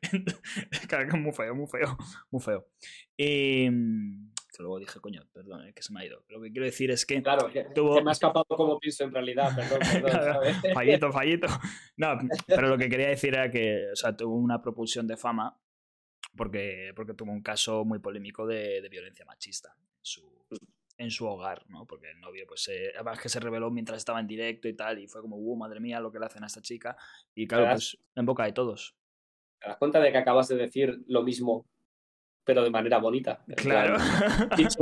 [0.89, 1.97] Claro, que muy feo, muy feo,
[2.31, 2.69] muy feo.
[3.17, 6.25] Y mm, que luego dije, coño, perdón, eh, que se me ha ido.
[6.29, 9.03] Lo que quiero decir es que Claro, que, Tuvo- que me ha escapado como pienso
[9.03, 10.55] en realidad, perdón, perdón.
[10.75, 11.49] Fallito, fallito.
[11.97, 15.59] No, pero lo que quería decir era que, o sea, tuvo una propulsión de fama
[16.37, 20.47] porque, porque tuvo un caso muy polémico de, de violencia machista en su,
[20.99, 21.87] en su hogar, ¿no?
[21.87, 24.99] Porque el novio, pues, eh, además que se reveló mientras estaba en directo y tal,
[24.99, 26.97] y fue como, uh, madre mía, lo que le hacen a esta chica.
[27.35, 27.77] Y claro, Claro.
[27.77, 28.95] pues, en boca de todos.
[29.61, 31.67] ¿Te das cuenta de que acabas de decir lo mismo,
[32.45, 33.45] pero de manera bonita?
[33.57, 33.97] Claro.
[34.57, 34.81] dicho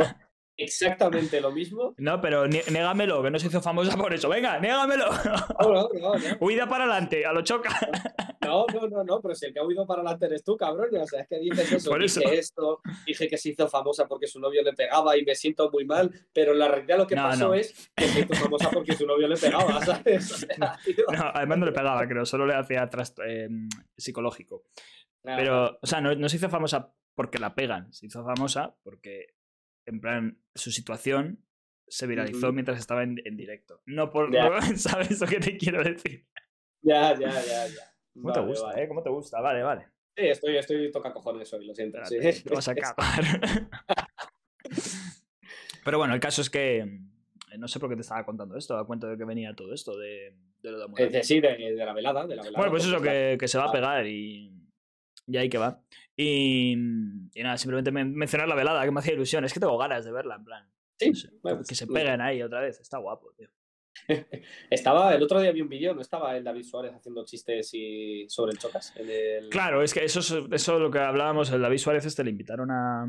[0.64, 1.94] exactamente lo mismo.
[1.98, 4.28] No, pero négamelo, que no se hizo famosa por eso.
[4.28, 5.06] Venga, négamelo.
[5.60, 6.12] No, no, no.
[6.40, 7.70] Huida para adelante, a lo choca.
[8.42, 10.88] No, no, no, no, pero si el que ha huido para adelante eres tú, cabrón.
[11.00, 12.32] O sea, es que dices eso, Por dije eso.
[12.32, 15.84] esto, dije que se hizo famosa porque su novio le pegaba y me siento muy
[15.84, 19.06] mal, pero en la realidad lo que pasó es que se hizo famosa porque su
[19.06, 20.32] novio le pegaba, ¿sabes?
[20.32, 20.78] O sea,
[21.16, 23.48] No, además no le pegaba, creo, solo le hacía tras- eh,
[23.96, 24.64] psicológico.
[25.22, 29.26] Pero, o sea, no, no se hizo famosa porque la pegan, se hizo famosa porque,
[29.86, 31.44] en plan, su situación
[31.88, 33.82] se viralizó mientras estaba en, en directo.
[33.86, 34.30] No por.
[34.76, 36.26] ¿Sabes lo que te quiero decir?
[36.82, 37.94] Ya, ya, ya, ya.
[38.14, 38.82] ¿Cómo te gusta, vale.
[38.82, 38.88] eh?
[38.88, 39.40] ¿Cómo te gusta?
[39.40, 39.86] Vale, vale.
[40.16, 41.98] Sí, estoy, estoy toca cojones hoy, lo siento.
[42.04, 42.16] sí.
[42.16, 43.24] Espérate, te vas a acabar.
[45.84, 46.78] Pero bueno, el caso es que.
[46.78, 49.72] eh, No sé por qué te estaba contando esto, a cuenta de que venía todo
[49.74, 52.58] esto de, de lo de Eh, de- sí, de, de la velada, de la velada.
[52.58, 54.52] Bueno, pues eso, que, que se va a pegar y,
[55.26, 55.82] y ahí que va.
[56.16, 59.44] Y, y nada, simplemente men- mencionar la velada, que me hacía ilusión.
[59.44, 60.68] Es que tengo ganas de verla, en plan.
[60.98, 62.80] Sí, no sé, bueno, que se peguen ahí otra vez.
[62.80, 63.48] Está guapo, tío.
[64.70, 68.24] Estaba, el otro día vi un vídeo, ¿no estaba el David Suárez haciendo chistes y
[68.28, 68.94] sobre el Chocas?
[68.96, 69.48] El...
[69.50, 71.50] Claro, es que eso es eso es lo que hablábamos.
[71.50, 73.06] El David Suárez este le invitaron a.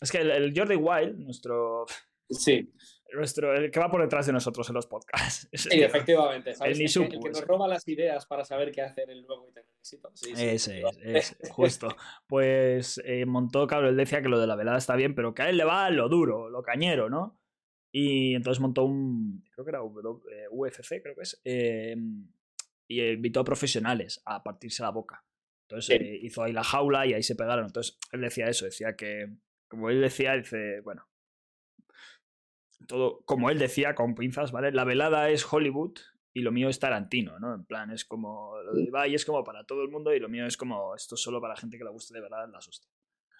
[0.00, 1.86] Es que el, el Jordi Wild, nuestro.
[2.28, 2.72] Sí,
[3.14, 5.48] nuestro el que va por detrás de nosotros en los podcasts.
[5.52, 6.54] sí, efectivamente.
[6.54, 6.78] ¿sabes?
[6.78, 7.46] El El, que, el que nos ese.
[7.46, 10.10] roba las ideas para saber qué hacer el luego y tener éxito.
[10.14, 11.88] Sí, sí, Ese es, ese, justo.
[12.26, 15.42] Pues eh, montó, claro, él decía que lo de la velada está bien, pero que
[15.42, 17.40] a él le va lo duro, lo cañero, ¿no?
[17.96, 21.94] Y entonces montó un, creo que era eh, UFC, creo que es, eh,
[22.88, 25.24] y invitó a profesionales a partirse la boca.
[25.68, 27.66] Entonces eh, hizo ahí la jaula y ahí se pegaron.
[27.66, 29.36] Entonces él decía eso, decía que,
[29.68, 31.08] como él decía, dice, bueno,
[32.86, 34.72] todo, como él decía, con pinzas, ¿vale?
[34.72, 35.98] La velada es Hollywood
[36.32, 37.54] y lo mío es Tarantino, ¿no?
[37.54, 40.28] En plan, es como, lo de Ibai es como para todo el mundo y lo
[40.28, 42.92] mío es como, esto es solo para gente que le guste de verdad las hostias.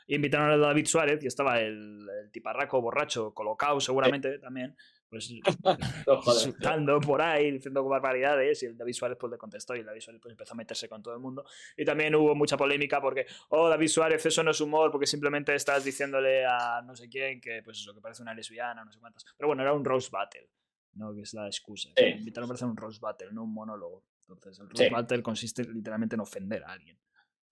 [0.06, 4.76] Invitaron a David Suárez y estaba el, el tiparraco borracho, colocado seguramente también,
[5.62, 9.80] pues No, insultando por ahí, diciendo barbaridades, y el David Suárez pues le contestó y
[9.80, 11.44] el David Suárez pues empezó a meterse con todo el mundo.
[11.76, 15.54] Y también hubo mucha polémica porque, oh, David Suárez, eso no es humor, porque simplemente
[15.54, 18.98] estás diciéndole a no sé quién que, pues eso, que parece una lesbiana, no sé
[19.00, 19.24] cuántas.
[19.36, 20.48] Pero bueno, era un roast battle,
[20.94, 21.14] ¿no?
[21.14, 21.90] Que es la excusa.
[21.96, 22.04] Sí.
[22.04, 24.04] Invitaron para hacer un roast battle, no un monólogo.
[24.28, 24.88] Entonces, el roast Sí.
[24.90, 26.98] battle consiste literalmente en ofender a alguien,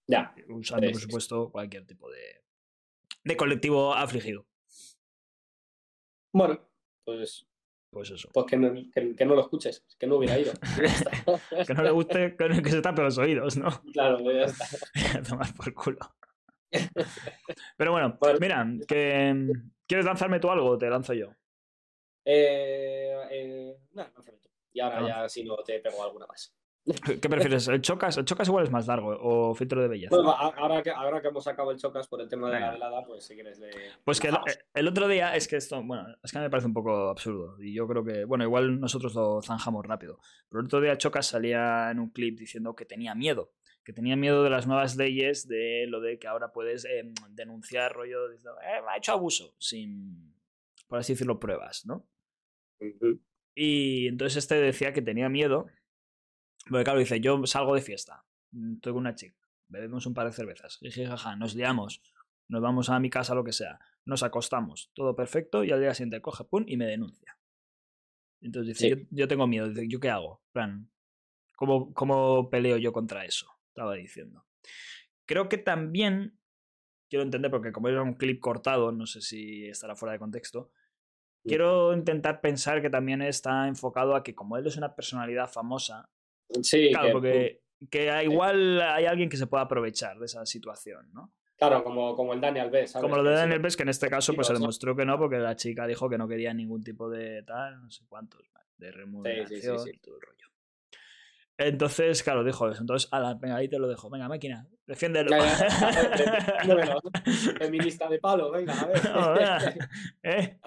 [0.07, 2.44] Ya, usando, Sí, por supuesto, cualquier tipo de,
[3.25, 4.46] de colectivo afligido.
[6.33, 6.59] bueno,
[7.05, 7.46] pues,
[7.92, 8.31] Pues eso.
[8.33, 10.52] pues que, no, que, que no lo escuches, que no hubiera ido.
[11.66, 13.68] Que no le guste, que se tape los oídos, ¿no?
[13.92, 14.66] Claro, pues ya está.
[15.18, 15.98] a tomar por culo.
[17.76, 18.38] Pero bueno, Bueno.
[18.40, 19.46] mira, que
[19.87, 21.28] ¿quieres lanzarme tú algo o te lanzo yo?
[22.24, 24.48] Eh, eh, nada, lánzame tú.
[24.72, 25.07] Y ahora Ah.
[25.09, 26.55] ya si no te pego alguna más.
[27.21, 27.68] ¿Qué prefieres?
[27.68, 28.16] ¿El chocas?
[28.16, 30.14] El chocas igual es más largo o filtro de belleza.
[30.14, 32.66] Bueno, ahora que, ahora que hemos sacado el chocas por el tema de Venga.
[32.66, 33.71] la velada, pues si quieres le...
[34.05, 34.59] Pues que el, bajamos.
[34.75, 37.73] el otro día es que esto, bueno, es que me parece un poco absurdo y
[37.73, 40.18] yo creo que, bueno, igual nosotros lo zanjamos rápido,
[40.49, 43.53] pero el otro día Chocas salía en un clip diciendo que tenía miedo,
[43.85, 47.92] que tenía miedo de las nuevas leyes de lo de que ahora puedes eh, denunciar
[47.92, 50.35] rollo, diciendo, eh, me ha hecho abuso, sin,
[50.88, 52.09] por así decirlo, pruebas, ¿no?
[53.55, 55.66] Y entonces este decía que tenía miedo.
[56.68, 60.27] Porque claro, dice, yo salgo de fiesta, mm, estoy con una chica, bebemos un par
[60.27, 62.03] de cervezas, jaja, nos liamos,
[62.48, 65.94] nos vamos a mi casa, lo que sea, nos acostamos, todo perfecto, y al día
[65.94, 67.38] siguiente coge, pum, y me denuncia.
[68.40, 69.03] Entonces dice, Sí.
[69.03, 70.42] yo, yo tengo miedo, dice, ¿yo qué hago?
[70.53, 70.90] Plan,
[71.57, 73.48] ¿cómo, ¿cómo peleo yo contra eso?
[73.68, 74.44] Estaba diciendo.
[75.25, 76.38] creo que también
[77.09, 80.70] quiero entender, porque como era un clip cortado, no sé si estará fuera de contexto,
[81.44, 86.11] quiero intentar pensar que también está enfocado a que como él es una personalidad famosa,
[86.62, 87.60] Sí, claro, que- porque
[87.90, 91.32] que igual hay alguien que se pueda aprovechar de esa situación, ¿no?
[91.56, 93.02] claro, como, como el Daniel B, ¿sabes?
[93.04, 95.04] Como lo de sí, Daniel Bess, que en este caso pues se Sí, demostró que
[95.04, 98.40] no, porque la chica dijo que no quería ningún tipo de tal, no sé cuántos,
[98.78, 99.90] de remuneración sí.
[99.94, 100.38] y todo el rollo.
[101.58, 102.80] Entonces, claro, dijo eso.
[102.80, 104.10] Entonces, ala, venga, ahí te lo dejo.
[104.10, 105.30] Venga, máquina, defiéndelo.
[107.58, 109.00] Feminista de palo, venga, a ver.
[110.22, 110.58] ¿eh?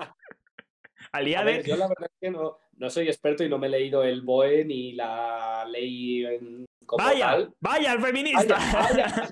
[1.15, 1.51] A Aliade.
[1.57, 4.03] ver, yo la verdad es que no, no soy experto y no me he leído
[4.03, 7.53] el BOE ni la ley en- como Vaya, tal.
[7.59, 8.57] vaya, el feminista.
[8.73, 9.27] Vaya,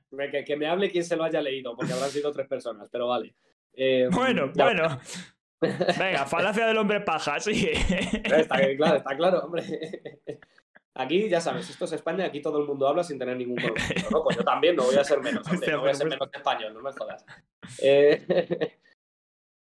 [0.32, 3.06] que, que me hable quien se lo haya leído, porque habrán sido tres personas, pero
[3.08, 3.34] vale.
[3.74, 4.98] Eh, bueno, ya- bueno.
[5.98, 7.68] Venga, falacia del hombre paja, sí.
[7.72, 9.64] Está claro, está claro, hombre.
[10.94, 14.10] Aquí, ya sabes, esto es España, aquí todo el mundo habla sin tener ningún conocimiento,
[14.10, 14.24] ¿no?
[14.24, 16.74] Pues yo también no voy a ser menos, hombre, no voy a ser menos español,
[16.74, 17.24] no me jodas.
[17.80, 18.76] Eh,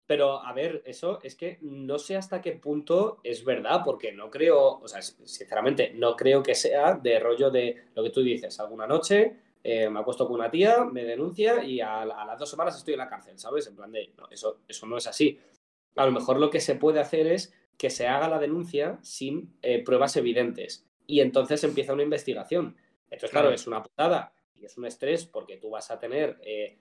[0.08, 4.30] Pero, a ver, eso es que no sé hasta qué punto es verdad, porque no
[4.30, 8.58] creo, o sea, sinceramente, no creo que sea de rollo de lo que tú dices,
[8.58, 12.48] alguna noche eh, me acuesto con una tía, me denuncia y a, a las dos
[12.48, 13.66] semanas estoy en la cárcel, ¿sabes?
[13.66, 15.38] En plan de, no, eso, eso no es así.
[15.96, 19.56] A lo mejor lo que se puede hacer es que se haga la denuncia sin
[19.60, 22.76] eh, pruebas evidentes y entonces empieza una investigación.
[23.10, 23.54] Entonces, claro, Claro.
[23.54, 26.78] es una putada y es un estrés porque tú vas a tener, eh,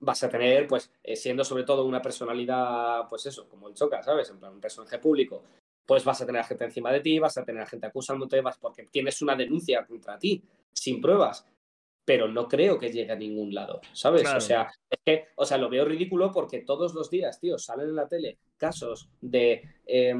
[0.00, 4.02] vas a tener, pues, eh, siendo sobre todo una personalidad, pues eso, como el Choca,
[4.02, 4.30] ¿sabes?
[4.30, 5.42] En plan, un personaje público,
[5.86, 8.40] pues vas a tener a gente encima de ti, vas a tener a gente acusándote,
[8.40, 11.46] vas porque tienes una denuncia contra ti, sin pruebas.
[12.04, 14.22] Pero no creo que llegue a ningún lado, ¿sabes?
[14.22, 14.38] Claro.
[14.38, 17.88] O sea, es que, o sea, lo veo ridículo porque todos los días, tío, salen
[17.88, 20.14] en la tele casos de, eh,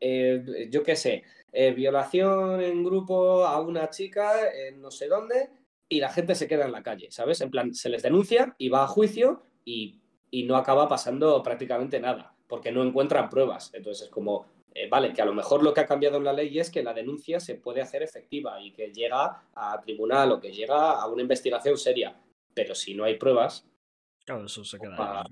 [0.00, 5.48] eh, yo qué sé, eh, violación en grupo a una chica en no sé dónde
[5.88, 7.40] y la gente se queda en la calle, ¿sabes?
[7.40, 12.00] En plan, se les denuncia y va a juicio y, y no acaba pasando prácticamente
[12.00, 13.72] nada porque no encuentran pruebas.
[13.74, 16.32] Entonces es como, eh, vale, que a lo mejor lo que ha cambiado en la
[16.32, 20.40] ley es que la denuncia se puede hacer efectiva y que llega a tribunal o
[20.40, 22.20] que llega a una investigación seria.
[22.54, 23.66] Pero si no hay pruebas,
[24.26, 25.24] Claro, eso se queda.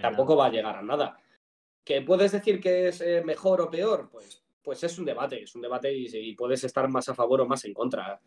[0.00, 1.18] Tampoco va a llegar a nada.
[1.84, 4.08] ¿Que puedes decir que es eh, mejor o peor?
[4.10, 7.40] Pues, pues es un debate, es un debate y, y puedes estar más a favor
[7.40, 8.20] o más en contra.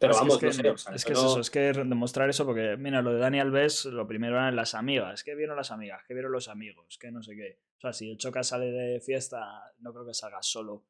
[0.00, 0.70] Pero vamos, es que, no sé.
[0.70, 3.50] o sea, es, que es eso, es que demostrar eso, porque mira, lo de Daniel
[3.50, 7.10] Bess, lo primero eran las amigas, que vieron las amigas, que vieron los amigos, que
[7.10, 7.58] no sé qué.
[7.76, 10.84] O sea, si el Choca sale de fiesta, no creo que salga solo.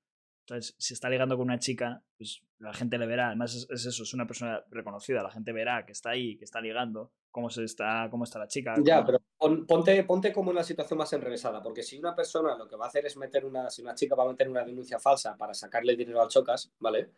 [0.46, 3.26] Entonces, si está ligando con una chica, pues la gente le verá.
[3.28, 5.22] Además, es, es eso, es una persona reconocida.
[5.22, 8.48] La gente verá que está ahí, que está ligando, cómo, se está, cómo está la
[8.48, 8.74] chica.
[8.82, 12.16] Ya, cómo- pero pon- ponte, ponte como en la situación más enrevesada, porque si una
[12.16, 14.48] persona lo que va a hacer es meter una, si una chica va a meter
[14.48, 17.10] una denuncia falsa para sacarle dinero al Chocas, ¿vale?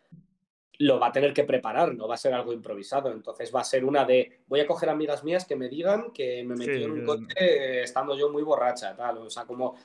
[0.80, 3.12] Lo va a tener que preparar, no va a ser algo improvisado.
[3.12, 6.42] Entonces va a ser una de, voy a coger amigas mías que me digan que
[6.42, 9.18] me metí Sí, en un coche estando yo muy borracha, tal.
[9.18, 9.76] O sea, como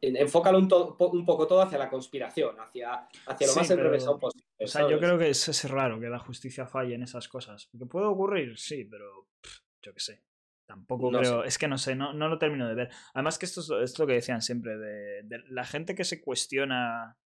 [0.00, 3.58] en- enfócalo un, to- po- un poco todo hacia la conspiración, hacia, hacia lo Sí,
[3.58, 4.46] más enrevesado posible.
[4.58, 7.66] O sea, yo creo que es, es raro que la justicia falle en esas cosas.
[7.70, 10.22] Porque puede ocurrir, sí, pero pff, yo qué sé.
[10.66, 11.44] Tampoco No creo.
[11.44, 12.90] Es que no sé, no, no lo termino de ver.
[13.12, 16.04] Además, que esto es, lo- es lo que decían siempre: de, de la gente que
[16.04, 17.18] se cuestiona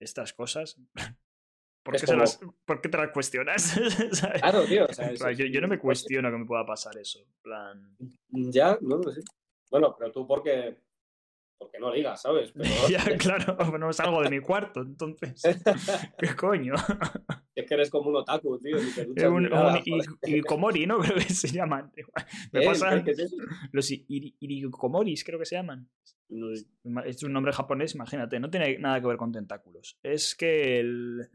[0.00, 0.80] estas cosas.
[1.86, 3.74] ¿Por qué, se como- las- ¿por qué te las cuestionas?
[4.40, 4.84] Claro, tío.
[4.86, 7.20] o sea, yo, yo no me pues, cuestiono que me pueda pasar eso.
[7.42, 7.96] plan.
[8.30, 9.22] Ya, no lo sé.
[9.70, 10.76] Bueno, pero tú porque,
[11.58, 12.52] porque no ligas, ¿sabes?
[12.52, 15.42] Pero ya, claro, no salgo de mi cuarto, entonces.
[16.18, 16.74] ¿Qué coño?
[17.54, 18.76] es que eres como un otaku, tío.
[19.14, 20.36] Te Un, nada, un joder.
[20.36, 20.98] Ikomori, ¿no?
[20.98, 21.90] Creo que se llaman.
[22.52, 23.02] Me Eh, pasa.
[23.02, 23.36] ¿qué es eso?
[23.72, 25.88] Los irikomoris, creo que se llaman.
[26.28, 26.50] No,
[27.04, 28.38] Es un nombre japonés, imagínate.
[28.40, 29.98] No tiene nada que ver con tentáculos.
[30.02, 31.28] Es que el.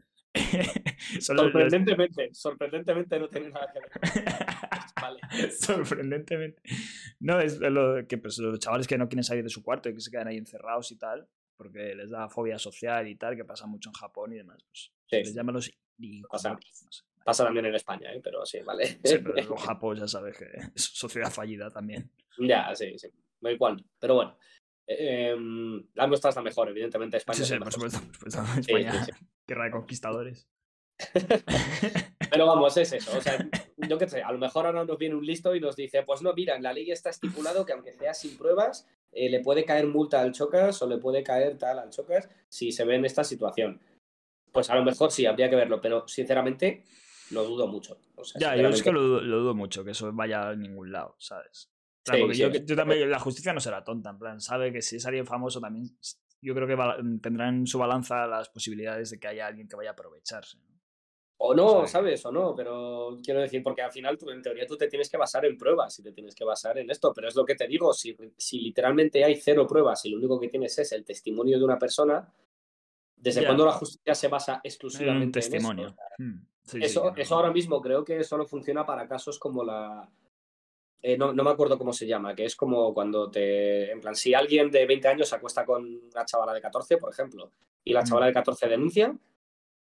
[1.20, 3.90] Son los- Sorprendentemente, sorprendentemente no tiene nada que ver.
[5.02, 5.50] Vale.
[5.50, 6.62] Sorprendentemente.
[7.20, 9.94] No, es lo que pues, los chavales que no quieren salir de su cuarto y
[9.94, 13.44] que se quedan ahí encerrados y tal, porque les da fobia social y tal, que
[13.44, 14.62] pasa mucho en Japón y demás.
[14.64, 16.82] Pues, Sí, les llaman los irikomoris.
[16.84, 17.02] no sé.
[17.24, 18.20] pasa también en España, ¿eh?
[18.24, 18.86] pero sí, vale.
[19.04, 22.10] Sí, pero en Japón ya sabes que es sociedad fallida también.
[22.38, 23.08] ya, sí, sí.
[23.40, 23.84] No cual.
[23.98, 24.38] Pero bueno.
[24.86, 27.16] Eh, em, la nuestra es la mejor, evidentemente.
[27.16, 28.00] España Sí, es sí, la por supuesto.
[28.00, 28.62] por supuesto.
[28.62, 29.12] Sí, España, sí,
[29.46, 30.48] guerra de conquistadores.
[32.30, 33.16] Pero vamos, es eso.
[33.16, 33.38] O sea,
[33.76, 36.22] yo qué sé, a lo mejor ahora nos viene un listo y nos dice, pues
[36.22, 39.64] no, mira, en la ley está estipulado que aunque sea sin pruebas, eh, le puede
[39.64, 43.04] caer multa al chocas o le puede caer tal al chocas si se ve en
[43.04, 43.80] esta situación.
[44.52, 46.84] Pues a lo mejor sí, habría que verlo, pero sinceramente
[47.30, 47.98] lo dudo mucho.
[48.16, 51.16] O sea, Ya, yo es que lo dudo mucho, que eso vaya a ningún lado,
[51.18, 51.71] ¿sabes?
[52.04, 54.82] Plan, Sí, porque sí, yo, también, la justicia no será tonta, en plan, sabe que
[54.82, 55.96] si es alguien famoso también,
[56.40, 59.76] yo creo que va- tendrá en su balanza las posibilidades de que haya alguien que
[59.76, 60.58] vaya a aprovecharse.
[60.58, 60.72] ¿no?
[61.44, 62.24] O no, O sea, ¿sabes?
[62.24, 65.16] O no, pero quiero decir, porque al final tú, en teoría tú te tienes que
[65.16, 67.66] basar en pruebas y te tienes que basar en esto, pero es lo que te
[67.66, 71.58] digo, si, si literalmente hay cero pruebas y lo único que tienes es el testimonio
[71.58, 72.32] de una persona,
[73.16, 75.96] ¿desde cuándo la justicia se basa En un exclusivamente en testimonio.
[76.18, 80.08] Mm, sí, Eso, eso ahora mismo creo que solo funciona para casos como la...
[81.02, 83.90] eh, no, no me acuerdo cómo se llama, que es como cuando te...
[83.90, 87.10] En plan, si alguien de 20 años se acuesta con una chavala de 14, por
[87.12, 87.50] ejemplo,
[87.84, 88.04] y la Mm.
[88.04, 89.14] chavala de 14 denuncia,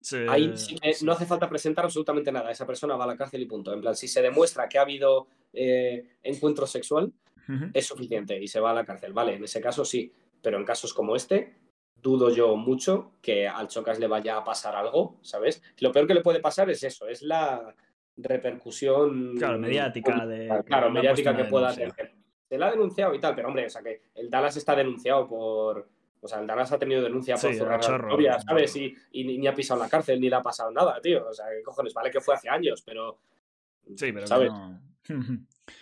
[0.02, 1.04] Sí, ahí sí que sí.
[1.06, 2.50] no hace falta presentar absolutamente nada.
[2.52, 3.74] Esa persona va a la cárcel y punto.
[3.74, 7.12] En plan, si se demuestra que ha habido eh, encuentro sexual,
[7.74, 9.12] es suficiente y se va a la cárcel.
[9.12, 11.56] Vale, en ese caso sí, pero en casos como este,
[11.96, 15.62] dudo yo mucho que al Chocas le vaya a pasar algo, ¿sabes?
[15.80, 17.76] Lo peor que le puede pasar es eso, es la
[18.24, 19.36] repercusión.
[19.38, 20.64] Claro, mediática de.
[20.66, 21.96] Claro, mediática que pueda denuncia.
[21.96, 22.16] tener.
[22.50, 25.28] Se la ha denunciado y tal, pero hombre, o sea que el Dallas está denunciado
[25.28, 25.88] por.
[26.22, 28.10] O sea, el Dallas ha tenido denuncia por Sí, zurrar chorro.
[28.10, 28.76] novia, ¿sabes?
[28.76, 31.28] Y, y ni, ha pisado la cárcel, ni le ha pasado nada, tío.
[31.28, 31.94] O sea, ¿qué cojones?
[31.94, 33.20] Vale que fue hace años, pero.
[33.96, 34.52] Sí, pero ¿sabes?
[34.52, 34.80] no.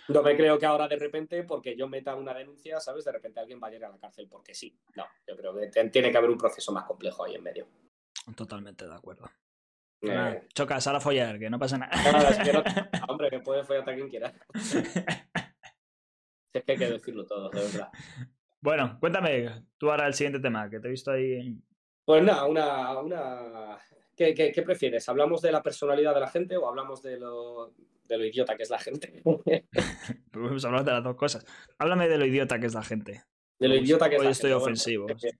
[0.08, 3.04] No me creo que ahora de repente, porque yo meta una denuncia, ¿sabes?
[3.04, 4.78] De repente alguien vaya a ir a la cárcel porque sí.
[4.94, 7.66] No, yo creo que tiene que haber un proceso más complejo ahí en medio.
[8.36, 9.28] Totalmente de acuerdo.
[10.00, 11.90] Eh, Nada, Chocas, ahora follar, que no pasa nada.
[13.08, 14.32] hombre, que puede follarte a quien quiera.
[14.54, 14.78] Si
[16.58, 17.88] es que hay que decirlo todo, de verdad.
[18.60, 21.56] bueno, cuéntame tú ahora el siguiente tema, que te he visto ahí.
[22.04, 22.98] Pues nada, una.
[22.98, 23.78] una...
[24.16, 25.08] ¿Qué, qué, qué prefieres?
[25.08, 27.72] ¿Hablamos de la personalidad de la gente o hablamos de lo,
[28.04, 29.22] de lo idiota que es la gente?
[30.32, 31.44] Hemos hablado de las dos cosas.
[31.78, 33.22] Háblame de lo idiota que es la gente.
[33.60, 34.58] De lo Hoy- idiota que es hoy la estoy gente.
[34.58, 35.08] Bueno, ofensivo.
[35.10, 35.30] es que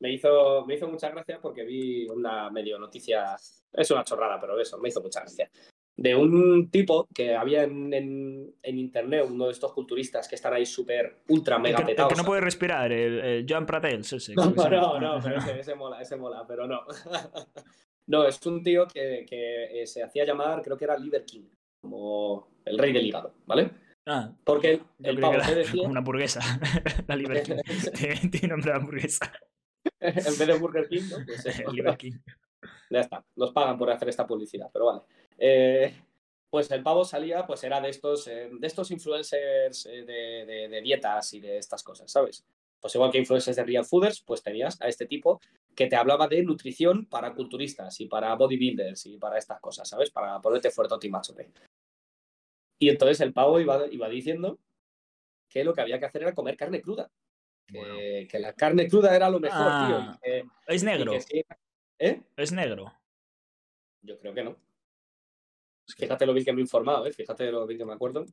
[0.00, 3.36] me, hizo, me hizo mucha gracia porque vi una medio noticia.
[3.72, 5.50] Es una chorrada, pero eso, me hizo mucha gracia.
[5.98, 10.52] De un tipo que había en, en, en internet, uno de estos culturistas que están
[10.52, 12.18] ahí súper, ultra El mega que, el que petados.
[12.18, 14.34] no puede respirar, el, el Pratels, ese.
[14.34, 15.00] No, que no, llama.
[15.00, 16.80] no, pero ese, ese mola, ese mola, pero no.
[18.08, 21.48] No, es un tío que, que, eh, se hacía llamar, creo que era Liver King,
[21.82, 23.70] como el rey del hígado, ¿vale?
[24.06, 26.40] Ah, Porque el, el pavo que decía, una hamburguesa.
[27.08, 27.56] la Liver King.
[28.30, 29.32] Tiene nombre de hamburguesa.
[30.00, 31.16] en vez de Burger King, ¿no?
[31.24, 31.62] Pues eso.
[32.90, 35.00] Ya está, nos pagan por hacer esta publicidad, pero vale.
[35.38, 35.92] Eh,
[36.50, 40.68] pues el pavo salía, pues era de estos, eh, de estos influencers eh, de, de-
[40.68, 42.44] de dietas y de estas cosas, ¿sabes?
[42.80, 45.40] Pues igual que influencers de Real Fooders, pues tenías a este tipo
[45.74, 50.10] que te hablaba de nutrición para culturistas y para bodybuilders y para estas cosas, ¿sabes?
[50.10, 51.50] Para ponerte fuerte y machote.
[52.78, 54.58] Y entonces el pavo iba, iba diciendo
[55.48, 57.10] que lo que había que hacer era comer carne cruda.
[57.66, 57.94] Que, Bueno.
[58.30, 60.20] que la carne cruda era lo mejor, Ah, tío.
[60.22, 61.12] que- Es negro.
[61.12, 61.44] que
[61.98, 62.22] ¿Eh?
[62.36, 62.92] Es negro.
[64.02, 64.56] Yo creo que no.
[65.96, 67.12] Fíjate lo bien que me he informado, ¿eh?
[67.12, 68.24] Fíjate lo bien que me acuerdo.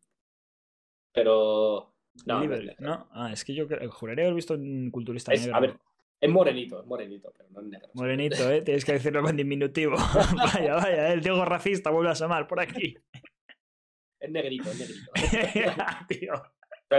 [1.13, 1.93] Pero.
[2.25, 5.55] No, no es no, ah, es que yo juraría haber visto un culturista Es- negro.
[5.55, 5.79] a ver,
[6.21, 7.89] es morenito, es morenito, pero no es negro.
[7.95, 8.61] Morenito, ¿eh?
[8.61, 9.95] Tienes que decirlo con diminutivo.
[10.61, 12.95] vaya, vaya, el Diego racista vuelve a asomar por aquí.
[14.19, 15.11] Es negrito, es negrito.
[16.07, 16.33] Tío.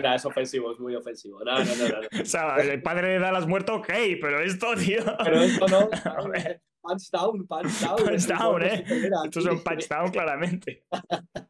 [0.03, 1.43] Nada, es ofensivo, es muy ofensivo.
[1.45, 2.09] No, no, no, no.
[2.23, 3.89] O sea, el padre de Dallas muerto, ok,
[4.21, 5.03] pero esto, tío.
[5.23, 5.89] Pero esto no.
[6.81, 7.97] Punch down, punch down.
[7.97, 8.77] Punch down, ¿eh?
[8.87, 9.55] superior Esto es aquí.
[9.57, 10.85] un touchdown, claramente.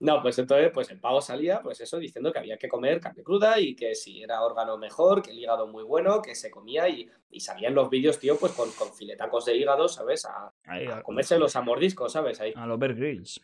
[0.00, 3.22] No, pues entonces, pues el pavo salía, pues eso, diciendo que había que comer carne
[3.22, 6.86] cruda y que si era órgano mejor, que el hígado muy bueno, que se comía
[6.90, 10.26] y, y salían los vídeos, tío, pues con, con filetacos de hígado, ¿sabes?
[10.26, 12.38] A, Ahí, a comérselos a mordiscos, ¿sabes?
[12.40, 12.52] Ahí.
[12.54, 13.40] a los Bear Grylls.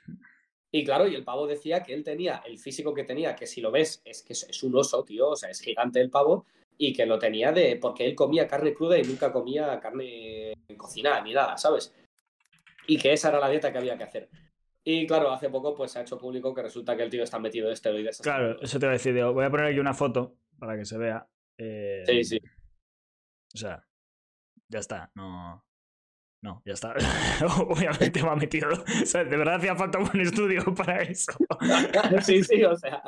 [0.72, 3.60] Y claro, y el pavo decía que él tenía el físico que tenía, que si
[3.60, 6.46] lo ves, es que es, un oso, tío, o sea, es gigante el pavo,
[6.78, 7.76] y que lo tenía de.
[7.76, 11.94] porque él comía carne cruda y nunca comía carne cocinada ni nada, ¿sabes?
[12.86, 14.28] Y que esa era la dieta que había que hacer.
[14.82, 17.38] Y claro, hace poco pues se ha hecho público que resulta que el tío está
[17.38, 18.20] metido de esteroides.
[18.22, 19.14] Claro, eso te voy a decir.
[19.14, 21.28] digo, Voy a poner aquí una foto para que se vea.
[21.58, 22.40] eh, Sí, sí.
[23.54, 23.86] O sea,
[24.68, 25.10] ya está.
[25.14, 25.62] No.
[26.42, 26.94] No, ya está.
[27.68, 28.70] Obviamente me ha metido.
[28.70, 31.32] O sea, de verdad hacía falta un buen estudio para eso.
[32.22, 33.02] sí, sí, o sea.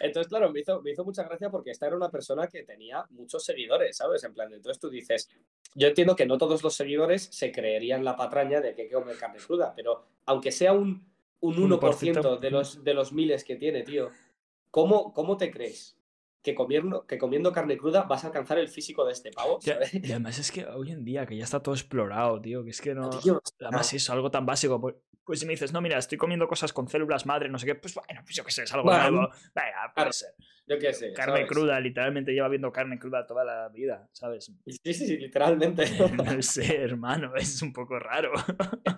[0.00, 3.04] Entonces, claro, me hizo, me hizo mucha gracia porque esta era una persona que tenía
[3.10, 4.24] muchos seguidores, ¿sabes?
[4.24, 5.28] En plan, entonces tú dices,
[5.74, 8.94] yo entiendo que no todos los seguidores se creerían la patraña de que hay que
[8.94, 11.06] comer carne cruda, pero aunque sea un,
[11.40, 14.10] un 1% de los, de los miles que tiene, tío,
[14.70, 15.98] ¿cómo, cómo te crees
[16.42, 19.58] que comiendo, que comiendo carne cruda vas a alcanzar el físico de este pavo?
[19.64, 22.80] Y además es que hoy en día que ya está todo explorado, tío, que es
[22.80, 23.10] que no...
[23.10, 24.80] Tío, Además eso, algo tan básico.
[24.80, 27.66] Pues, pues si me dices, no, mira, estoy comiendo cosas con células madre, no sé
[27.66, 29.28] qué, pues bueno, pues yo qué sé, es algo Bueno, nuevo.
[29.54, 30.34] Venga, puede claro, ser.
[30.66, 31.12] Yo qué sé.
[31.12, 31.48] Carne ¿sabes?
[31.48, 34.52] cruda, literalmente lleva viendo carne cruda toda la vida, ¿sabes?
[34.66, 35.84] Sí, sí, sí, literalmente.
[36.36, 38.32] No sé, hermano, es un poco raro.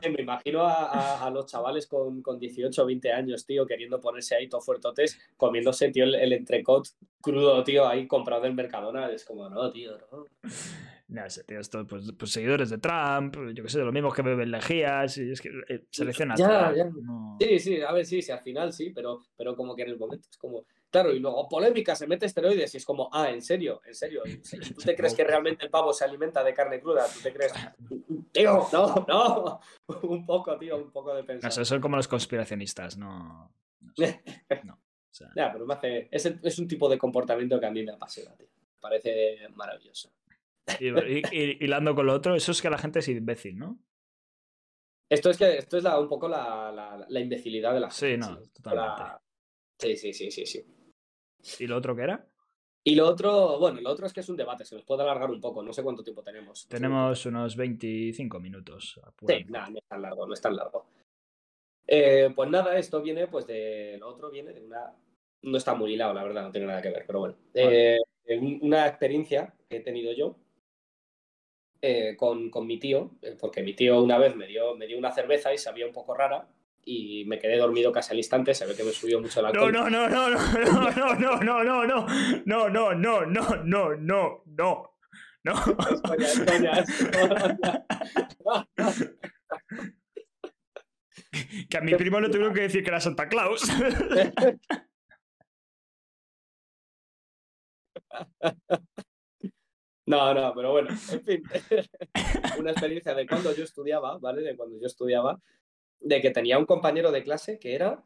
[0.02, 4.00] Me imagino a, a- a los chavales con, con 18 o 20 años, tío, queriendo
[4.00, 6.86] ponerse ahí todo fuertotes, comiéndose, tío, el, el entrecot
[7.20, 9.10] crudo, tío, ahí comprado del Mercadona.
[9.10, 10.26] Es como, no, tío, no.
[11.08, 14.22] Ya sé, tienes todo, pues, pues seguidores de Trump, yo que sé, los mismos que
[14.22, 16.34] beben lejías, y es que eh, selecciona.
[16.36, 16.84] Ya, ya.
[17.02, 19.90] no- Sí, sí, a ver, sí, sí, al final sí, pero, pero como que en
[19.90, 20.64] el momento es como.
[20.94, 24.22] Claro, y luego polémica, se mete esteroides y es como, ah, en serio, en serio.
[24.28, 24.36] ¿Y
[24.72, 27.04] ¿Tú te crees que realmente el pavo se alimenta de carne cruda?
[27.12, 27.52] ¿Tú te crees?
[28.32, 29.60] Tío, no, no.
[30.08, 31.50] Un poco, tío, un poco de pensar.
[31.50, 33.52] sé, son como los conspiracionistas, no.
[33.80, 33.92] no
[34.64, 34.78] no, o
[35.10, 36.06] sea, Ya, pero me hace.
[36.12, 38.46] Es, el- es un tipo de comportamiento que a mí me apasiona, tío.
[38.56, 40.12] Me parece maravilloso.
[40.78, 43.80] y, y- y- hilando con lo otro, eso es que la gente es imbécil, ¿no?
[45.10, 48.06] Esto es que esto es la, un poco la, la, la imbecilidad de la Sí,
[48.10, 48.18] gente.
[48.28, 49.02] no, totalmente.
[49.76, 50.64] Sí, sí, sí, sí, sí.
[51.58, 52.26] ¿Y lo otro qué era?
[52.86, 55.30] Y lo otro, bueno, lo otro es que es un debate, se nos puede alargar
[55.30, 56.68] un poco, no sé cuánto tiempo tenemos.
[56.68, 59.00] Tenemos unos 25 minutos.
[59.26, 60.86] Sí, nada, no es tan largo, no es tan largo.
[61.86, 64.92] Eh, pues nada, esto viene, pues de lo otro viene de una.
[65.42, 67.36] No está muy hilado, la verdad, no tiene nada que ver, pero bueno.
[67.54, 67.98] Eh,
[68.38, 70.36] un- una experiencia que he tenido yo
[71.82, 74.96] eh, con, con mi tío, eh, porque mi tío una vez me dio, me dio
[74.98, 76.48] una cerveza y sabía un poco rara
[76.86, 79.64] y me quedé dormido casi al instante, se ve que me subió mucho el No,
[79.64, 79.72] alcohol.
[79.72, 83.96] no, no, no, no, no, no, no, no, no, no, no, no, no, no, no,
[83.96, 84.46] no, no,
[85.44, 85.54] no.
[91.68, 93.62] Que a mi primo le tuvieron que decir que era Santa Claus.
[100.06, 101.42] No, no, pero bueno, en fin.
[102.58, 104.42] Una experiencia de cuando yo estudiaba, ¿vale?
[104.42, 105.40] De cuando yo estudiaba,
[106.04, 108.04] de que tenía un compañero de clase que era.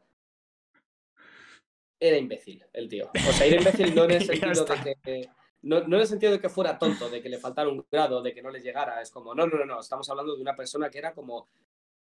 [1.99, 3.11] Era imbécil, el tío.
[3.13, 5.29] O sea, era imbécil no en el sentido de que.
[5.61, 8.21] No, no en el sentido de que fuera tonto, de que le faltara un grado,
[8.21, 9.01] de que no le llegara.
[9.01, 9.81] Es como, no, no, no, no.
[9.81, 11.49] Estamos hablando de una persona que era como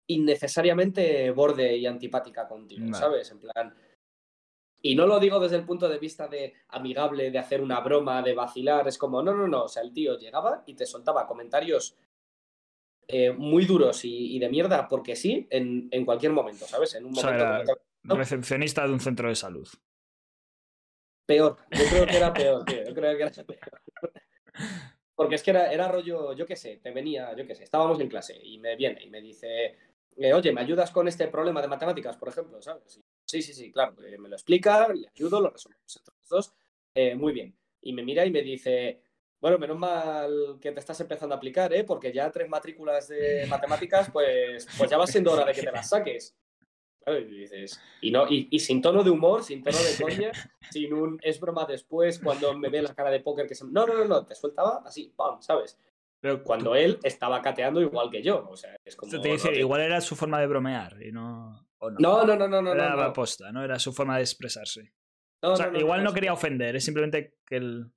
[0.09, 2.99] innecesariamente borde y antipática contigo, Vale.
[2.99, 3.31] ¿sabes?
[3.31, 3.75] En plan.
[4.83, 8.21] Y no lo digo desde el punto de vista de amigable, de hacer una broma,
[8.21, 8.89] de vacilar.
[8.89, 9.63] Es como, no, no, no.
[9.63, 11.97] O sea, el tío llegaba y te soltaba comentarios
[13.09, 16.95] eh, muy duros y, y de mierda, porque sí, en, en cualquier momento, ¿sabes?
[16.95, 17.65] En un O sea, momento era
[18.05, 19.69] recepcionista de un centro de salud.
[21.27, 21.57] peor.
[21.71, 22.85] Yo creo que era peor, tío.
[22.85, 23.61] Yo creo que era peor.
[25.15, 28.01] Porque es que era, era rollo, yo qué sé, te venía, yo qué sé, estábamos
[28.01, 29.77] en clase y me viene y me dice,
[30.17, 32.61] eh, oye, ¿me ayudas con este problema de matemáticas, por ejemplo?
[32.61, 33.01] ¿Sabes?
[33.25, 33.95] Sí, sí, sí, claro.
[34.05, 36.55] eh, me lo explica, le ayudo, lo resolvemos entre los dos.
[36.95, 37.57] eh, muy bien.
[37.81, 39.03] Y me mira y me dice,
[39.45, 41.85] bueno, menos mal que te estás empezando a aplicar, ¿eh?
[41.85, 45.71] Porque ya tres matrículas de matemáticas, pues, pues ya va siendo hora de que te
[45.71, 46.35] las saques.
[47.05, 50.33] Claro, y dices, y, no, y, y sin tono de humor, sin tono de coña,
[50.71, 53.67] sin un es broma después, cuando me ve la cara de póker que se...
[53.67, 55.79] No, no, no, no, te sueltaba así, pam, ¿sabes?
[56.23, 59.13] Pero Cuando él estaba cateando igual que yo, o sea, es como...
[59.13, 61.69] Te dice, no, igual era su forma de bromear y no.
[61.81, 61.99] O no.
[61.99, 63.63] no, no, no, no, no, era no, aposta, ¿no?
[63.63, 64.95] Era su forma de expresarse.
[65.43, 67.93] O sea, igual no, no, quería ofender, es simplemente que él.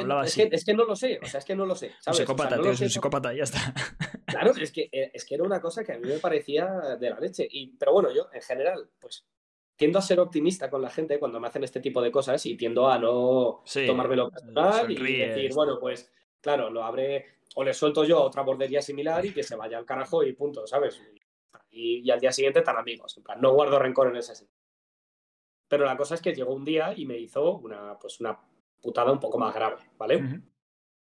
[0.00, 0.48] Hablaba es así.
[0.48, 2.00] Que, es que no lo sé, o sea, es que no lo sé, Un ¿sabes?
[2.00, 3.58] O sea, psicópata, no tío, es un psicópata, ya está.
[4.26, 6.64] Claro, es que, eh, es que era una cosa que a mí me parecía
[6.98, 7.46] de la leche.
[7.50, 9.26] Y, pero bueno, yo en general, pues
[9.76, 12.56] tiendo a ser optimista con la gente cuando me hacen este tipo de cosas y
[12.56, 17.26] tiendo a no Sí, tomármelo personal y decir, bueno, pues claro, lo abre
[17.56, 20.32] o le suelto yo a otra bordería similar y que se vaya al carajo y
[20.32, 21.02] punto, ¿sabes?
[21.70, 23.16] Y, y al día siguiente tan amigos.
[23.18, 24.62] En plan, no guardo rencor en ese sentido.
[25.68, 28.38] Pero la cosa es que llegó un día y me hizo una, pues una
[28.82, 30.16] putada un poco más grave, ¿vale?
[30.16, 30.42] Ujú.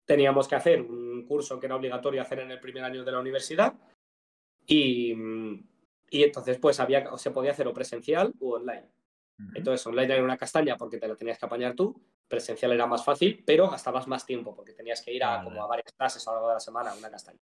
[0.05, 3.19] teníamos que hacer un curso que era obligatorio hacer en el primer año de la
[3.19, 3.73] universidad
[4.67, 5.11] y,
[6.09, 8.87] y entonces pues había, o se podía hacer o presencial o online.
[9.39, 9.51] Ujú.
[9.55, 13.03] Entonces online era una castaña porque te la tenías que apañar tú, presencial era más
[13.03, 15.43] fácil, pero gastabas más tiempo porque tenías que ir a, Vale.
[15.45, 17.39] como a varias clases a lo largo de la semana, una castaña.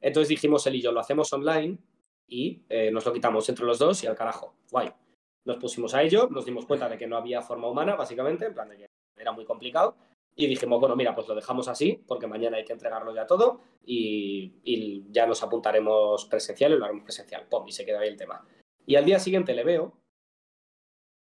[0.00, 1.78] Entonces dijimos él y yo, lo hacemos online
[2.28, 4.92] y eh, nos lo quitamos entre los dos y al carajo, guay.
[5.46, 8.54] Nos pusimos a ello, nos dimos cuenta de que no había forma humana, básicamente, en
[8.54, 8.86] plan de que
[9.16, 9.96] era muy complicado.
[10.34, 13.60] Y dijimos, bueno, mira, pues lo dejamos así, porque mañana hay que entregarlo ya todo
[13.84, 17.46] y, ya nos apuntaremos presencial y lo haremos presencial.
[17.48, 18.46] Pum, y se queda ahí el tema.
[18.84, 19.94] Y al día siguiente le veo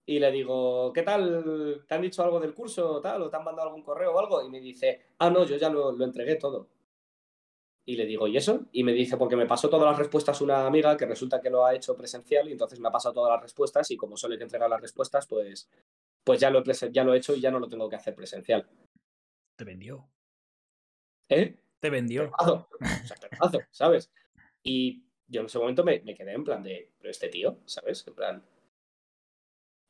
[0.05, 1.85] y le digo, ¿qué tal?
[1.87, 3.21] ¿Te han dicho algo del curso tal?
[3.21, 4.41] ¿O te han mandado algún correo o algo?
[4.41, 6.67] Y me dice, ah, no, yo ya lo, lo entregué todo.
[7.85, 8.65] Y le digo, ¿y eso?
[8.71, 11.65] Y me dice, porque me pasó todas las respuestas una amiga que resulta que lo
[11.65, 14.43] ha hecho presencial y entonces me ha pasado todas las respuestas y como solo que
[14.43, 15.69] entregar las respuestas, pues,
[16.23, 18.15] pues ya, lo he ya lo he hecho y ya no lo tengo que hacer
[18.15, 18.69] presencial.
[19.57, 20.09] Te vendió.
[21.29, 21.57] ¿Eh?
[21.79, 22.31] Te vendió.
[22.39, 22.67] O
[23.05, 24.11] sea, cremazo, ¿sabes?
[24.63, 28.05] Y yo en ese momento me, me quedé en plan de, pero este tío, ¿sabes?
[28.07, 28.43] En plan.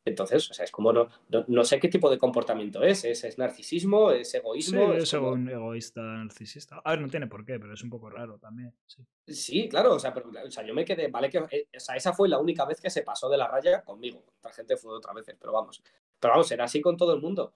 [0.05, 3.05] Entonces, o sea, es como no, no, no sé qué tipo de comportamiento es.
[3.05, 4.11] ¿Es, es narcisismo?
[4.11, 4.91] ¿Es Sí, egoísmo?
[4.93, 6.81] es como- un egoísta narcisista.
[6.83, 8.75] A ver, no tiene por qué, pero es un poco raro también.
[8.85, 9.01] Sí.
[9.27, 11.95] Sí, claro, o sea, pero, o sea, yo me quedé, vale que, eh, o sea,
[11.95, 14.25] esa fue la única vez que se pasó de la raya conmigo.
[14.39, 15.81] Otra gente fue otras veces, pero vamos.
[16.23, 17.53] Pero vamos, era así con todo el mundo.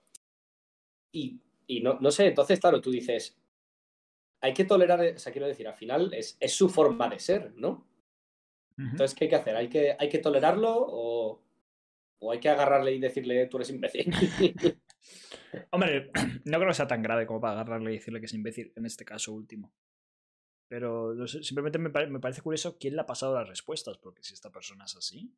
[1.14, 3.40] Y, y no, no sé, entonces, claro, tú dices,
[4.42, 7.54] hay que tolerar, o sea, quiero decir, al final es, es su forma de ser,
[7.56, 7.88] ¿no?
[8.78, 9.56] Entonces, ¿qué hay que hacer?
[9.56, 11.42] ¿Hay que, hay que tolerarlo o,
[12.20, 14.12] o hay que agarrarle y decirle tú eres imbécil?
[15.72, 16.12] Hombre,
[16.46, 18.86] no creo que sea tan grave como para agarrarle y decirle que es imbécil en
[18.86, 19.74] este caso último.
[20.68, 24.84] Pero simplemente me parece curioso quién le ha pasado las respuestas, porque si esta persona
[24.84, 25.34] es así.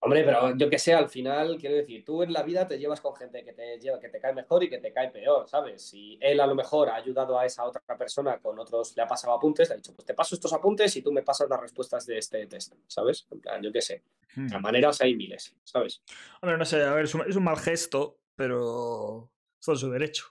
[0.00, 3.00] Hombre, pero yo que sé, al final, quiero decir, tú en la vida te llevas
[3.00, 5.82] con gente que te lleva, que te cae mejor y que te cae peor, ¿sabes?
[5.82, 9.08] Si él a lo mejor ha ayudado a esa otra persona con otros, le ha
[9.08, 11.60] pasado apuntes, le ha dicho, pues te paso estos apuntes y tú me pasas las
[11.60, 13.26] respuestas de este test, ¿sabes?
[13.32, 14.04] En plan, yo qué sé.
[14.36, 14.60] Hmm.
[14.60, 16.00] Maneras hay miles, ¿sabes?
[16.40, 19.90] Hombre, no sé, a ver, es un, es un mal gesto, pero es todo su
[19.90, 20.26] derecho.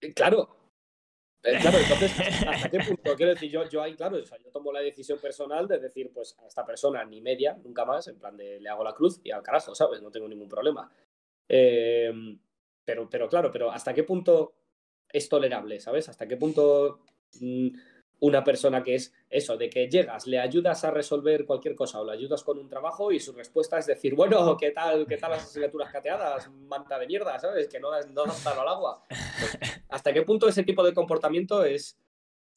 [0.00, 0.65] Eh, Claro.
[1.46, 2.12] Eh, Claro, entonces,
[2.46, 3.14] ¿hasta qué punto?
[3.16, 6.10] Quiero decir, yo, yo ahí, claro, o sea, yo tomo la decisión personal de decir,
[6.12, 9.20] pues a esta persona ni media, nunca más, en plan de le hago la cruz
[9.22, 10.02] y al carajo, ¿sabes?
[10.02, 10.90] No tengo ningún problema.
[11.48, 12.12] Eh,
[12.84, 14.54] pero, pero claro, pero ¿hasta qué punto
[15.08, 16.08] es tolerable, ¿sabes?
[16.08, 17.00] ¿Hasta qué punto
[17.40, 17.68] mm,
[18.20, 22.04] una persona que es eso, de que llegas, le ayudas a resolver cualquier cosa o
[22.04, 25.32] le ayudas con un trabajo y su respuesta es decir, bueno, ¿qué tal, qué tal
[25.32, 26.50] las asignaturas cateadas?
[26.50, 27.68] Manta de mierda, ¿sabes?
[27.68, 29.04] Que no, no das palo al agua.
[29.08, 29.58] Pues,
[29.88, 31.98] ¿Hasta qué punto ese tipo de comportamiento es,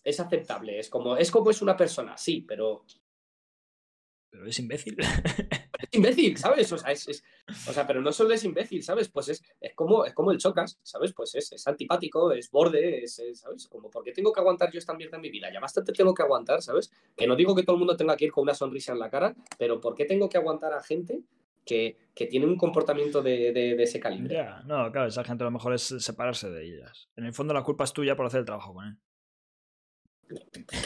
[0.03, 0.80] es aceptable?
[0.80, 2.86] Es como, es como es una persona, sí, pero
[4.32, 4.95] Pero es imbécil.
[4.99, 6.71] es imbécil, ¿sabes?
[6.71, 7.23] O sea, es, es-
[7.67, 9.09] o sea, pero no solo es imbécil, ¿sabes?
[9.09, 11.13] Pues es, es, como, es como el chocas, ¿sabes?
[11.13, 13.67] Pues es, es antipático, es borde, es, es, ¿sabes?
[13.67, 15.51] Como, ¿por qué tengo que aguantar yo esta mierda en mi vida?
[15.51, 16.91] Ya bastante tengo que aguantar, ¿sabes?
[17.17, 19.09] Que no digo que todo el mundo tenga que ir con una sonrisa en la
[19.09, 21.21] cara, pero ¿por qué tengo que aguantar a gente
[21.65, 24.36] que, que tiene un comportamiento de, de- de ese calibre?
[24.65, 27.09] no, claro, esa gente a lo mejor es separarse de ellas.
[27.15, 28.97] En el fondo la culpa es tuya por hacer el trabajo con él.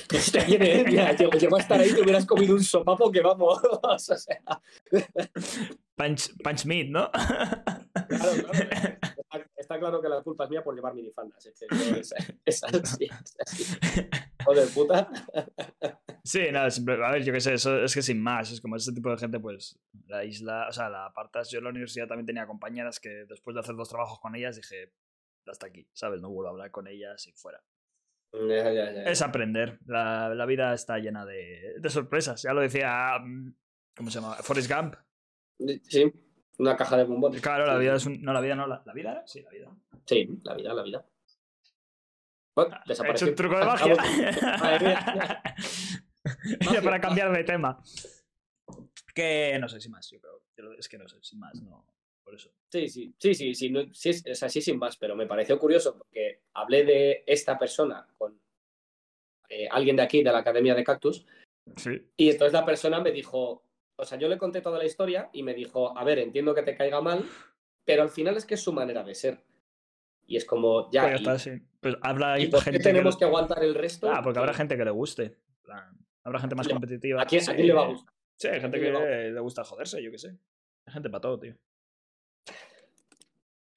[0.09, 0.83] Pues te viene.
[0.85, 3.59] Mira, llego, llego a estar ahí te hubieras comido un sopapo que vamos.
[3.83, 4.17] o sea,
[5.95, 7.09] Punch, punch meat, ¿no?
[7.11, 8.51] Claro, claro.
[8.53, 11.45] Está, está claro que la culpa es mía por llevar minifaldas.
[11.45, 12.13] Es, que yo- es,
[12.45, 13.65] es así, es así.
[14.45, 15.09] Joder, puta.
[16.23, 18.75] Sí, nada, simple- a ver, yo qué sé, eso es que sin más, es como
[18.75, 19.77] ese tipo de gente, pues
[20.07, 21.49] la isla, o sea, la apartas.
[21.51, 24.55] Yo en la universidad también tenía compañeras que después de hacer dos trabajos con ellas
[24.55, 24.91] dije,
[25.45, 26.21] hasta aquí, ¿sabes?
[26.21, 27.61] No vuelvo a hablar con ellas y fuera.
[28.33, 29.03] Ya, ya, ya.
[29.03, 33.53] Es aprender, la, la vida está llena de, de sorpresas, ya lo decía, mm,
[33.95, 34.35] ¿cómo se llama?
[34.37, 34.95] Forrest Gump.
[35.87, 36.11] Sí,
[36.57, 37.41] una caja de bombones.
[37.41, 38.21] Claro, la vida es un...
[38.21, 39.23] No, la vida no, la, ¿la vida?
[39.25, 39.69] Sí, la vida.
[40.05, 41.05] Sí, la vida, la vida.
[42.55, 43.95] Bueno, He hecho un truco de magia.
[44.59, 45.43] Madre mía.
[46.71, 47.81] Ya para cambiar de tema.
[49.13, 50.73] Que no sé, sin más, yo creo.
[50.77, 51.85] Es que no sé, sin más, no.
[52.23, 52.51] Por eso.
[52.71, 55.59] Sí, sí, sí, sí, sí, no- sí, es, es así sin más, pero me pareció
[55.59, 58.39] curioso porque hablé de esta persona con
[59.49, 61.25] eh, alguien de aquí, de la Academia de Cactus,
[61.77, 61.91] Sí.
[62.17, 63.63] y entonces la persona me dijo,
[63.95, 66.63] o sea, yo le conté toda la historia y me dijo, a ver, entiendo que
[66.63, 67.23] te caiga mal,
[67.85, 69.43] pero al final es que es su manera de ser.
[70.25, 71.51] Y es como, ya, Pues ya y- está, sí.
[71.81, 73.19] Pues habrá ¿y, por qué gente tenemos que...
[73.19, 74.09] que aguantar el resto?
[74.09, 75.37] Ah, porque habrá gente que le guste.
[76.23, 77.21] Habrá gente más competitiva.
[77.21, 78.13] ¿A quién, a Sí, quién le va a gustar?
[78.39, 80.37] Sí, hay gente que le le gusta joderse, yo qué sé.
[80.85, 81.55] Hay gente para todo, tío.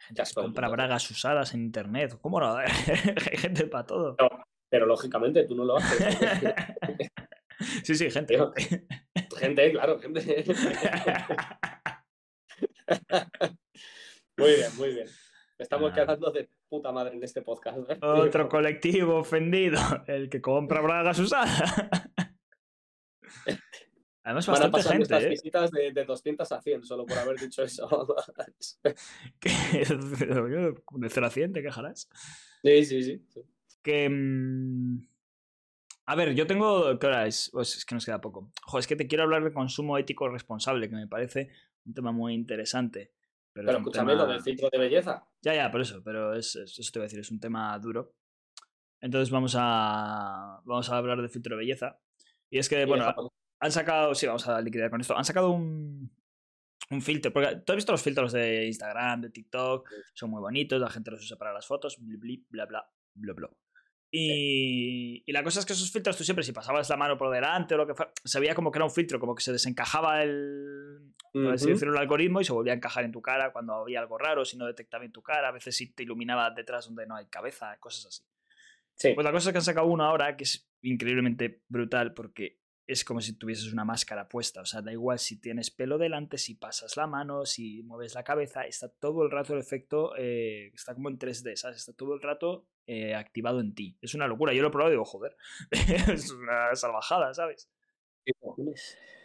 [0.07, 2.19] Gente compra bragas usadas en internet.
[2.21, 2.57] ¿Cómo no?
[2.59, 2.69] hay
[3.39, 4.17] gente para todo.
[4.69, 6.17] Pero lógicamente tú no lo haces.
[7.85, 8.39] sí, sí, gente.
[9.39, 10.45] Gente, claro, gente.
[14.39, 15.07] Muy bien, muy bien.
[15.59, 15.95] Estamos Ah.
[15.95, 17.79] quedando de puta madre en este podcast.
[17.91, 17.99] ¿eh?
[18.03, 21.75] Otro colectivo ofendido, el que compra bragas usadas.
[24.27, 25.29] Además, Van a bastante pasar gente, nuestras ¿eh?
[25.29, 27.89] visitas de, de 200 a 100 solo por haber dicho eso.
[29.41, 32.09] Que, de 0 a 100, te quejarás.
[32.62, 33.24] sí, sí, sí.
[33.29, 33.41] sí.
[33.83, 34.09] Que.
[34.11, 35.07] mm,
[36.07, 36.99] A ver, yo tengo.
[36.99, 37.51] ¿Qué hora es?
[37.53, 38.51] Pues es que nos queda poco.
[38.77, 41.51] Es que te quiero hablar de consumo ético responsable, que me parece
[41.85, 43.12] un tema muy interesante.
[43.53, 45.24] Pero, Pero es un escúchame, tema- lo del filtro de belleza.
[45.41, 47.79] Ya, ya, por eso, pero es, es- eso te voy a decir, es un tema
[47.79, 48.12] duro.
[49.01, 50.61] Entonces vamos a.
[50.64, 52.01] Vamos a hablar de filtro de belleza.
[52.51, 53.14] Y es que, bueno,
[53.61, 54.15] han sacado.
[54.15, 55.17] Sí, vamos a liquidar con esto.
[55.17, 56.11] Han sacado un.
[56.89, 57.33] Un filtro.
[57.33, 59.91] Porque tú has visto los filtros de Instagram, de TikTok.
[60.15, 61.97] Son muy bonitos, la gente los usa para las fotos.
[62.01, 63.51] Bli, bla, bla, bla, bla.
[64.11, 67.31] Y, y la cosa es que esos filtros, tú siempre, si pasabas la mano por
[67.31, 69.53] delante o lo que fuera, se veía como que era un filtro, como que se
[69.53, 71.75] desencajaba el, por así Ujú.
[71.75, 74.45] decirlo, el algoritmo y se volvía a encajar en tu cara cuando había algo raro,
[74.45, 77.27] si no detectaba en tu cara, a veces sí te iluminaba detrás donde no hay
[77.27, 78.23] cabeza, cosas así.
[78.95, 79.13] Sí.
[79.13, 83.05] Pues la cosa es que han sacado uno ahora que es increíblemente brutal porque es
[83.05, 84.61] como si tuvieses una máscara puesta.
[84.61, 88.22] O sea, da igual si tienes pelo delante, si pasas la mano, si mueves la
[88.22, 91.78] cabeza, está todo el rato el efecto, eh, está como en 3D, ¿sabes?
[91.78, 93.99] Está todo el rato eh, activado en ti.
[94.01, 94.53] Es una locura.
[94.53, 95.37] Yo lo he probado y digo, joder,
[95.70, 97.70] es una salvajada, ¿sabes?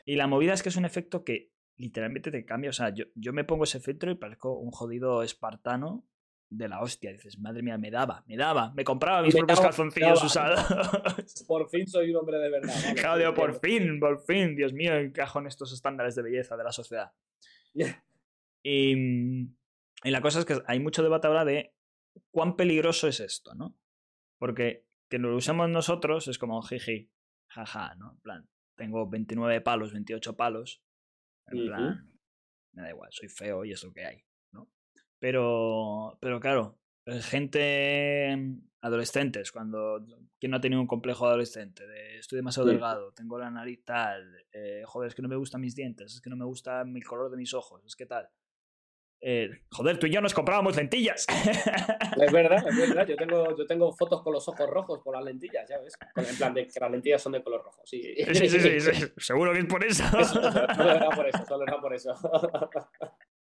[0.05, 2.72] Y la movida es que es un efecto que literalmente te cambia.
[2.72, 6.07] O sea, yo, yo me pongo ese filtro y parezco un jodido espartano
[6.52, 7.12] de la hostia.
[7.12, 10.60] Dices, madre mía, me daba, me daba, me compraba mis propios calzoncillos usados.
[11.47, 12.74] Por fin soy un hombre de verdad.
[12.95, 16.72] Claudio, por fin, por fin, Dios mío, encajo en estos estándares de belleza de la
[16.72, 17.12] sociedad.
[18.64, 21.74] y, y la cosa es que hay mucho debate ahora de
[22.32, 23.78] cuán peligroso es esto, ¿no?
[24.38, 27.12] Porque que lo usemos nosotros es como jiji,
[27.47, 28.12] jaja, ¿no?
[28.12, 30.84] En plan, tengo 29 palos, 28 palos.
[31.47, 32.12] En plan,
[32.74, 34.26] me da igual, soy feo y es lo que hay.
[35.22, 38.36] Pero, pero claro, eh, gente
[38.82, 40.04] adolescentes, cuando
[40.40, 44.36] quien no ha tenido un complejo adolescente, de estoy demasiado delgado, tengo la nariz tal,
[44.52, 47.06] eh, joder, es que no me gustan mis dientes, es que no me gusta el
[47.06, 48.28] color de mis ojos, es que tal.
[49.24, 51.28] Eh, joder, tú y yo nos comprábamos lentillas.
[52.22, 53.08] Es verdad, es verdad.
[53.08, 55.94] Yo tengo, yo tengo fotos con los ojos rojos por las lentillas, ya ves.
[56.16, 57.82] En plan de que las lentillas son de color rojo.
[57.86, 58.02] Sí,
[58.34, 60.04] sí, sí, sí, seguro que es por eso.
[60.24, 62.14] Solo era por eso, solo era por eso.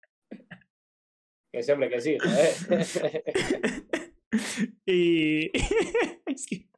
[1.57, 2.19] Que siempre que sí.
[4.85, 5.47] y.
[6.27, 6.69] es que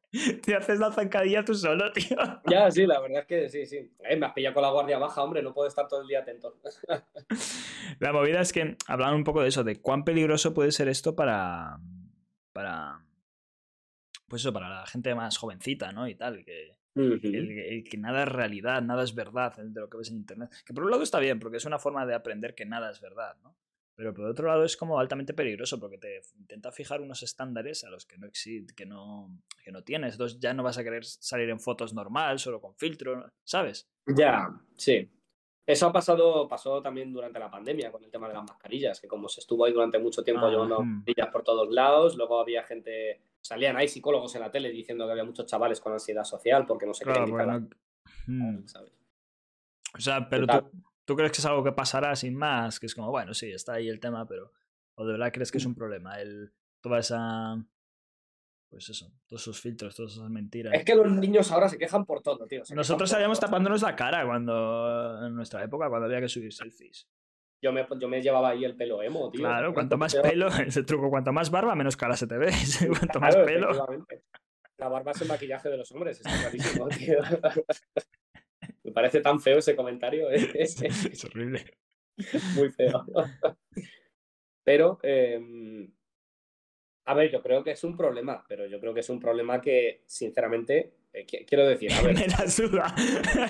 [0.46, 2.16] te haces la zancadilla tú solo, tío.
[2.48, 3.90] Ya, sí, la verdad es que sí, sí.
[4.08, 6.20] Eh, me has pillado con la guardia baja, hombre, no puedo estar todo el día
[6.20, 6.60] atento.
[7.98, 11.16] la movida es que hablaban un poco de eso, de cuán peligroso puede ser esto
[11.16, 11.80] para.
[12.52, 13.04] para.
[14.28, 16.06] Pues eso, para la gente más jovencita, ¿no?
[16.06, 16.78] Y tal, que.
[16.94, 20.52] que nada es realidad, nada es verdad de lo que ves en internet.
[20.64, 23.00] Que por un lado está bien, porque es una forma de aprender que nada es
[23.00, 23.56] verdad, ¿no?
[23.98, 27.90] Pero por otro lado es como altamente peligroso porque te intenta fijar unos estándares a
[27.90, 28.28] los que no
[28.76, 30.14] que no, que no tienes.
[30.14, 33.90] Entonces ya no vas a querer salir en fotos normal, solo con filtro, ¿sabes?
[34.06, 35.10] Ya, sí.
[35.66, 39.08] Eso ha pasado, pasó también durante la pandemia con el tema de las mascarillas, que
[39.08, 42.62] como se estuvo ahí durante mucho tiempo ah, llevando mascarillas por todos lados, luego había
[42.62, 46.66] gente, salían ahí psicólogos en la tele diciendo que había muchos chavales con ansiedad social
[46.66, 47.68] porque no se claro, querían
[48.68, 48.92] ¿sabes?
[49.92, 50.70] O sea, pero tú,
[51.08, 52.78] ¿Tú crees que es algo que pasará sin más?
[52.78, 54.52] Que es como, bueno, sí, está ahí el tema, pero.
[54.94, 56.20] ¿O de verdad crees que es un problema?
[56.20, 56.52] El,
[56.82, 57.56] toda esa.
[58.68, 60.74] Pues eso, todos esos filtros, todas esas mentiras.
[60.74, 62.62] Es que los niños ahora se quejan por todo, tío.
[62.74, 65.26] Nosotros salíamos tapándonos la cara cuando.
[65.26, 67.08] En nuestra época, cuando había que subir selfies.
[67.62, 69.40] Yo me, yo me llevaba ahí el pelo emo, tío.
[69.40, 72.52] Claro, cuanto más pelo, ese truco, cuanto más barba, menos cara se te ve.
[72.98, 73.70] cuanto más pelo.
[74.76, 77.18] La barba es el maquillaje de los hombres, está clarísimo, tío.
[78.88, 80.30] Me parece tan feo ese comentario.
[80.30, 80.50] ¿eh?
[80.58, 81.64] Es, horrible.
[82.54, 83.04] Muy feo.
[84.64, 85.92] Pero, em,
[87.04, 89.60] a ver, yo creo que es un problema, pero yo creo que es un problema
[89.60, 92.14] que, sinceramente, eh, quiero decir, a ver.
[92.14, 92.94] Me la suda.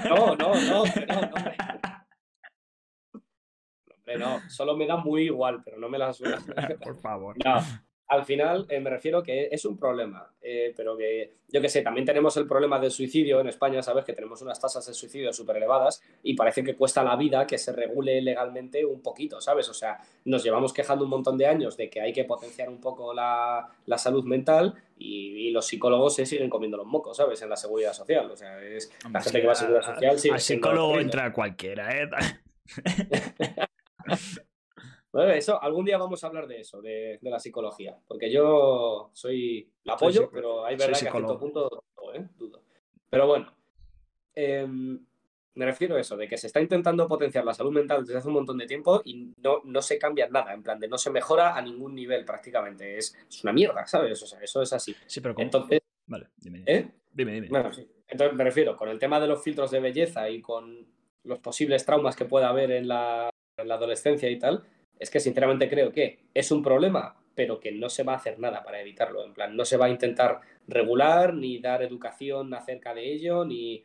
[0.09, 1.31] No, no, no, no, no.
[3.95, 6.41] Hombre, no, solo me da muy igual, pero no me la suda.
[6.83, 7.37] Por favor.
[7.45, 7.61] No,
[8.09, 11.83] al final eh, me refiero que es un problema, eh, pero que yo que sé,
[11.83, 15.33] también tenemos el problema del suicidio en España, sabes que tenemos unas tasas de suicidio
[15.33, 19.69] súper elevadas y parece que cuesta la vida que se regule legalmente un poquito, ¿sabes?
[19.69, 22.81] O sea, nos llevamos quejando un montón de años de que hay que potenciar un
[22.81, 27.41] poco la, salud mental y, los psicólogos se siguen comiendo los mocos, ¿sabes?
[27.41, 30.17] En la seguridad social, o sea, es la gente que va a seguridad social...
[30.33, 32.09] Al psicólogo entra cualquiera, ¿eh?
[35.35, 39.95] eso, algún día vamos a hablar de eso, de, la psicología, porque yo soy, la
[39.95, 41.85] apoyo, pero hay verdad que a cierto punto
[42.15, 42.27] ¿eh?
[42.37, 42.63] dudo.
[43.11, 43.53] Pero bueno,
[44.35, 45.05] em,
[45.55, 48.29] me refiero a eso, de que se está intentando potenciar la salud mental desde hace
[48.29, 51.11] un montón de tiempo y no, no se cambia nada, en plan de no se
[51.11, 54.23] mejora a ningún nivel prácticamente, es, una mierda, ¿sabes?
[54.23, 54.95] O sea, eso es así.
[55.07, 56.63] Sí, pero Entonces, vale, dime.
[56.67, 56.89] ¿Eh?
[57.13, 57.49] Dime, dime.
[57.49, 57.89] Bueno, sí.
[58.07, 60.87] Entonces me refiero, con el tema de los filtros de belleza y con
[61.25, 64.65] los posibles traumas que pueda haber en la, en la adolescencia y tal,
[64.99, 68.39] es que sinceramente creo que es un problema, pero que no se va a hacer
[68.39, 69.25] nada para evitarlo.
[69.25, 73.85] En plan, no se va a intentar regular ni dar educación acerca de ello, ni,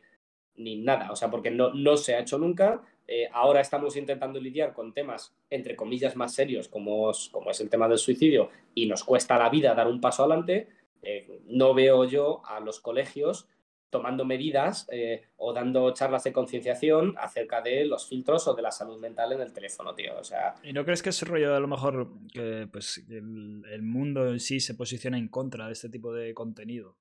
[0.56, 1.12] ni nada.
[1.12, 2.82] O sea, porque no, no se ha hecho nunca.
[3.06, 7.70] Eh, ahora estamos intentando lidiar con temas, entre comillas, más serios, como, como es el
[7.70, 10.68] tema del suicidio, y nos cuesta la vida dar un paso adelante.
[11.02, 13.46] Eh, no veo yo a los colegios
[13.94, 18.72] tomando medidas eh, o dando charlas de concienciación acerca de los filtros o de la
[18.72, 20.18] salud mental en el teléfono, tío.
[20.18, 20.56] O sea...
[20.64, 24.58] ¿Y no crees que ese rollo a lo mejor que pues, el, mundo en sí
[24.58, 26.96] se posiciona en contra de este tipo de contenido?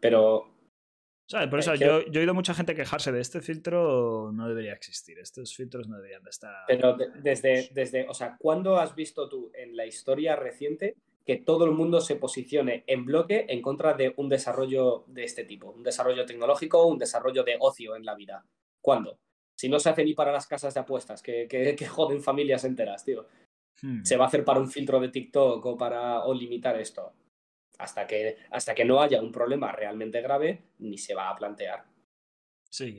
[0.00, 0.50] Pero...
[1.28, 1.48] ¿Sabes?
[1.48, 5.18] Por eso yo, yo, he oído mucha gente quejarse de este filtro, no debería existir,
[5.18, 6.64] estos filtros no deberían de estar...
[6.66, 11.64] Pero desde, desde, o sea, ¿cuándo has visto tú en la historia reciente que todo
[11.64, 15.82] el mundo se posicione en bloque en contra de un desarrollo de este tipo, un
[15.82, 18.44] desarrollo tecnológico, un desarrollo de ocio en la vida.
[18.80, 19.18] ¿Cuándo?
[19.56, 23.04] Si no se hace ni para las casas de apuestas, que, que, joden familias enteras,
[23.04, 23.26] tío.
[23.80, 24.02] Hmm.
[24.04, 27.12] Se va a hacer para un filtro de TikTok o para o limitar esto.
[27.78, 31.84] Hasta que, hasta que no haya un problema realmente grave, ni se va a plantear.
[32.68, 32.98] Sí,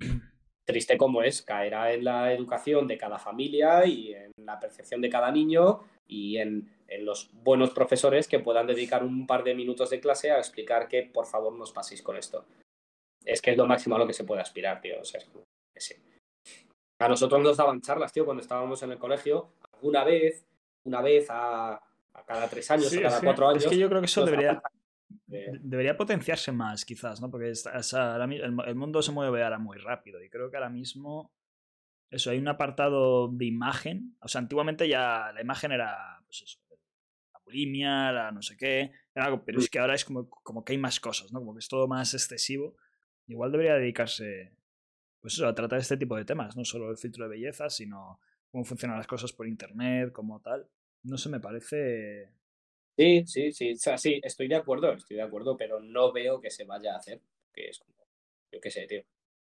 [0.64, 5.10] Triste como es, caerá en la educación de cada familia y en la percepción de
[5.10, 6.70] cada niño y en,
[7.00, 11.02] los buenos profesores que puedan dedicar un par de minutos de clase a explicar que
[11.02, 12.44] por favor nos paséis con esto.
[13.24, 15.00] Es que es lo máximo a lo que se puede aspirar, tío.
[15.00, 15.20] O sea,
[16.98, 20.44] A nosotros nos daban charlas, tío, cuando estábamos en el colegio, alguna vez,
[20.84, 21.80] una vez a,
[22.26, 23.64] cada tres años, a cada cuatro años.
[23.64, 24.62] Es que yo creo que eso debería,
[25.26, 27.30] debería potenciarse más, quizás, ¿no?
[27.30, 31.30] Porque el, mundo se mueve ahora muy rápido y creo que ahora mismo
[32.12, 34.16] eso, hay un apartado de imagen.
[34.20, 36.58] O sea, antiguamente ya la imagen era, pues eso,
[37.52, 38.92] bulimia, la no sé qué,
[39.44, 41.40] pero es que ahora es como, como que hay más cosas, ¿no?
[41.40, 42.76] Como que es todo más excesivo.
[43.26, 44.52] Igual debería dedicarse,
[45.20, 48.20] pues eso, a tratar este tipo de temas, no solo el filtro de belleza, sino
[48.50, 50.66] cómo funcionan las cosas por internet, como tal.
[51.02, 52.30] No sé, me parece...
[52.96, 56.40] Sí, sí, sí, o sea, sí, estoy de acuerdo, estoy de acuerdo, pero no veo
[56.40, 57.22] que se vaya a hacer,
[57.52, 58.06] que es como,
[58.50, 59.02] yo qué sé, tío.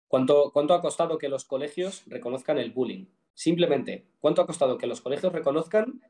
[0.09, 3.07] ¿Cuánto, ha costado que los colegios reconozcan el bullying?
[3.35, 6.01] Simplemente, ¿cuánto ha costado que los colegios reconozcan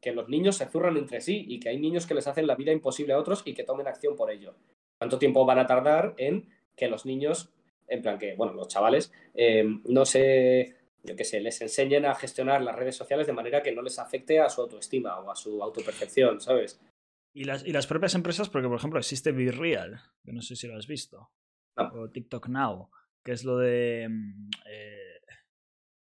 [0.00, 2.54] que los niños se zurran entre sí y que hay niños que les hacen la
[2.54, 4.54] vida imposible a otros y que tomen acción por ello?
[4.98, 7.50] ¿Cuánto tiempo van a tardar en que los niños,
[7.88, 12.14] en plan que, bueno, los chavales, eh, no se, yo qué sé, les enseñen a
[12.14, 15.36] gestionar las redes sociales de manera que no les afecte a su autoestima o a
[15.36, 16.80] su autopercepción, ¿sabes?
[17.32, 20.66] Y las, y las propias empresas, porque por ejemplo existe Virreal, que no sé si
[20.66, 21.30] lo has visto,
[21.76, 22.90] o TikTok Now,
[23.24, 24.08] que es lo de...
[24.08, 24.99] Mm, eh,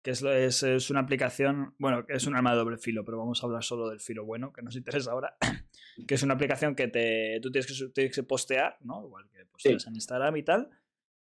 [0.02, 3.42] que es, es, es, una aplicación, bueno, es un arma de doble filo, pero vamos
[3.42, 5.36] a hablar solo del filo bueno, que nos interesa ahora,
[6.06, 9.04] que es una aplicación que te, tú tienes que, tienes que postear, ¿no?
[9.04, 10.70] Igual que posteas en Instagram y tal,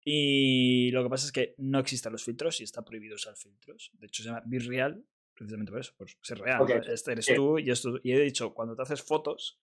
[0.05, 3.91] y lo que pasa es que no existen los filtros y está prohibido usar filtros.
[3.95, 5.05] De hecho, se llama Virreal,
[5.35, 6.65] precisamente por eso, por ser real.
[6.89, 9.61] Este eres tú y, esto, y he dicho, cuando te haces fotos,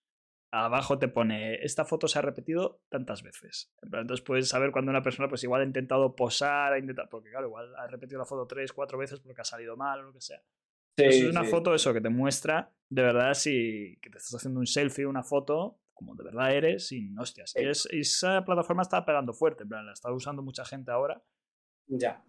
[0.50, 3.72] abajo te pone, esta foto se ha repetido tantas veces.
[3.82, 7.48] Entonces puedes saber cuando una persona pues igual ha intentado posar, ha intentado, porque claro,
[7.48, 10.20] igual ha repetido la foto tres, cuatro veces porque ha salido mal o lo que
[10.20, 10.42] sea.
[10.96, 14.66] es una foto eso que te muestra de verdad si que te estás haciendo un
[14.66, 17.54] selfie, una foto, como de verdad eres, sin hostias.
[17.56, 21.22] Y, esa plataforma está pegando fuerte, en plan, la está usando mucha gente ahora.
[21.86, 22.24] Ya.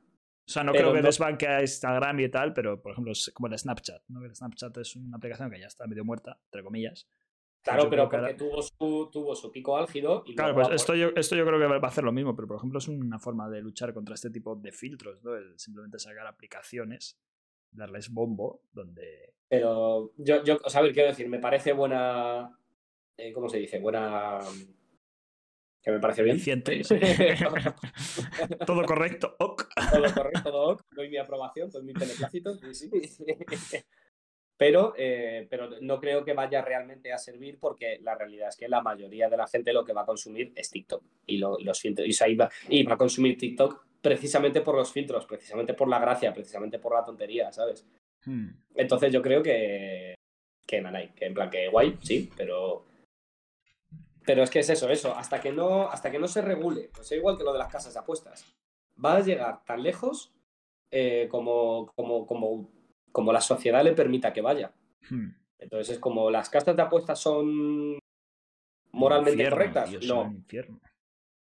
[0.48, 3.48] O sea, no creo que desbanque a Instagram y tal, pero por ejemplo, es como
[3.48, 4.26] el Snapchat, ¿no?
[4.26, 7.08] El Snapchat es una aplicación que ya está medio muerta, entre comillas.
[7.62, 10.24] Claro, pero porque tuvo, su, tuvo su pico álgido.
[10.26, 12.48] Y claro, pues esto yo, esto yo creo que va a hacer lo mismo, pero
[12.48, 15.32] por ejemplo es una forma de luchar contra este tipo de filtros, ¿no?
[15.58, 17.20] simplemente sacar aplicaciones,
[17.72, 19.34] darles bombo, donde...
[19.50, 22.58] Pero yo, yo o sea, a ver, quiero decir, me parece buena...
[23.18, 23.80] Eh, ¿Cómo se dice?
[23.80, 24.40] Buena...
[25.82, 26.40] Que me parece bien.
[28.66, 29.64] todo correcto, ok.
[29.92, 30.82] Todo correcto, ok.
[30.92, 32.56] Doy mi aprobación, doy mi beneplácito.
[32.74, 33.26] Sí, sí.
[34.60, 38.68] Pero, eh, pero no creo que vaya realmente a servir porque la realidad es que
[38.68, 42.06] la mayoría de la gente lo que va a consumir es TikTok y los filtros
[42.06, 46.34] y, va, y va a consumir TikTok precisamente por los filtros, precisamente por la gracia,
[46.34, 47.88] precisamente por la tontería, ¿sabes?
[48.26, 48.50] Hmm.
[48.76, 50.16] Entonces yo creo que
[50.68, 52.86] que nanay, que en plan que guay, sí, pero
[54.26, 57.10] pero es que es eso, eso, hasta que no hasta que no se regule, pues
[57.10, 58.46] es igual que lo de las casas de apuestas.
[59.04, 60.34] Va a llegar tan lejos
[60.92, 62.79] eh, como, como, como
[63.20, 64.72] como la sociedad le permita que vaya.
[65.10, 65.32] Hmm.
[65.58, 68.00] Entonces es como las casas de apuestas son
[68.94, 69.92] moralmente correctas.
[70.08, 70.32] no.
[70.32, 70.80] infierno.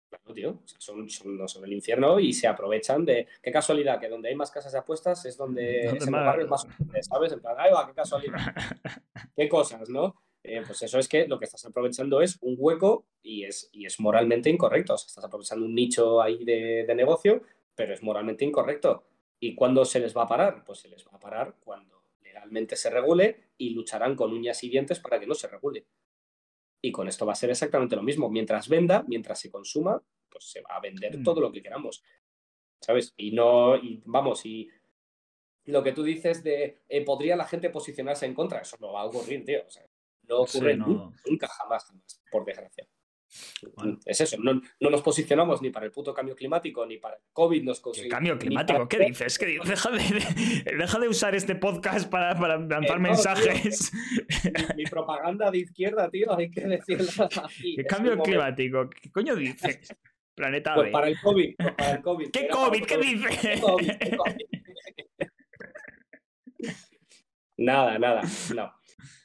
[0.08, 0.62] Claro, tío.
[0.78, 3.26] son, no son el infierno y se aprovechan de.
[3.42, 6.46] Qué casualidad, que donde hay más casas de apuestas es donde es más...
[6.46, 6.68] más
[7.00, 7.32] ¿sabes?
[7.32, 8.38] En plan, va, qué casualidad.
[9.36, 10.14] qué cosas, ¿no?
[10.44, 13.84] Eh, pues eso es que lo que estás aprovechando es un hueco y es, y
[13.84, 14.94] es moralmente incorrecto.
[14.94, 17.42] O sea, estás aprovechando un nicho ahí de, de negocio,
[17.74, 19.02] pero es moralmente incorrecto.
[19.44, 20.64] ¿Y cuándo se les va a parar?
[20.64, 24.70] Pues se les va a parar cuando legalmente se regule y lucharán con uñas y
[24.70, 25.86] dientes para que no se regule.
[26.80, 28.30] Y con esto va a ser exactamente lo mismo.
[28.30, 31.42] Mientras venda, mientras se consuma, pues se va a vender todo mm.
[31.42, 32.02] lo que queramos.
[32.80, 33.12] ¿Sabes?
[33.18, 34.70] Y no, y vamos, y
[35.66, 39.02] lo que tú dices de eh, podría la gente posicionarse en contra, eso no va
[39.02, 39.60] a ocurrir, tío.
[40.22, 42.88] no ocurre nunca, jamás, jamás, por desgracia.
[44.04, 47.62] Es eso, no, nos posicionamos ni para el puto cambio climático ni para el COVID.
[47.62, 48.88] Nos ¿Qué cambio climático?
[48.88, 49.38] ¿Qué dices?
[49.64, 53.92] Deja, de, deja, de, usar este podcast para, para lanzar mensajes.
[54.76, 57.10] mi, propaganda de izquierda, tío, hay que decirlo
[57.42, 57.76] así.
[57.76, 58.88] ¿Qué cambio climático?
[58.90, 59.94] ¿Qué coño dices?
[60.34, 61.54] Planeta pues para el COVID.
[61.56, 62.84] Pues para el COVID ¿Qué COVID?
[62.84, 63.62] ¿Qué dices?
[67.56, 68.22] nada, nada,
[68.54, 68.72] no.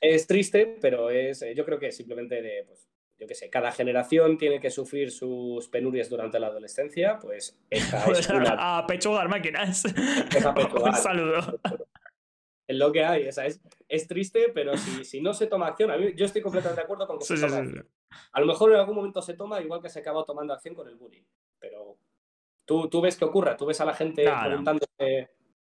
[0.01, 2.88] Es triste, pero es, eh, yo creo que simplemente de, pues,
[3.19, 8.05] yo qué sé, cada generación tiene que sufrir sus penurias durante la adolescencia, pues esta
[8.11, 8.77] es una...
[8.77, 9.83] A pechugar máquinas.
[9.85, 11.59] Un saludo.
[12.65, 15.91] Es lo que hay, esa es, es triste, pero si, si no se toma acción,
[15.91, 17.89] a mí, yo estoy completamente de acuerdo con que se tome acción.
[18.31, 20.87] A lo mejor en algún momento se toma, igual que se acaba tomando acción con
[20.87, 21.23] el bullying,
[21.59, 21.97] pero
[22.65, 25.31] tú, tú ves que ocurre, tú ves a la gente preguntándose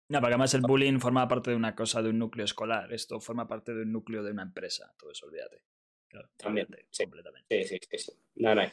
[0.10, 2.92] No, porque además el bullying forma parte de una cosa, de un núcleo escolar.
[2.92, 4.94] Esto forma parte de un núcleo de una empresa.
[4.98, 5.62] Todo eso, olvídate.
[6.10, 7.04] Claro, También, olvídate, sí.
[7.04, 7.64] completamente.
[7.64, 7.98] Sí, sí, sí.
[7.98, 8.12] sí.
[8.36, 8.64] No, no.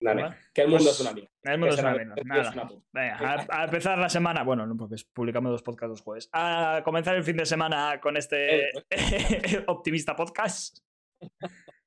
[0.00, 1.30] No, no Que el mundo pues, es una mierda.
[1.42, 2.14] El mundo es una mierda.
[2.24, 2.52] Nada.
[2.52, 2.86] una puta.
[2.92, 4.44] Venga, a, a empezar la semana.
[4.44, 6.28] Bueno, no, porque publicamos los podcasts los jueves.
[6.32, 8.70] A comenzar el fin de semana con este
[9.66, 10.78] optimista podcast.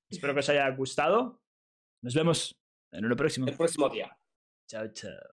[0.09, 1.41] Espero que os haya gustado.
[2.03, 2.59] Nos vemos
[2.91, 3.47] en uno próximo.
[3.47, 4.17] El próximo día.
[4.67, 5.30] Chao, chao.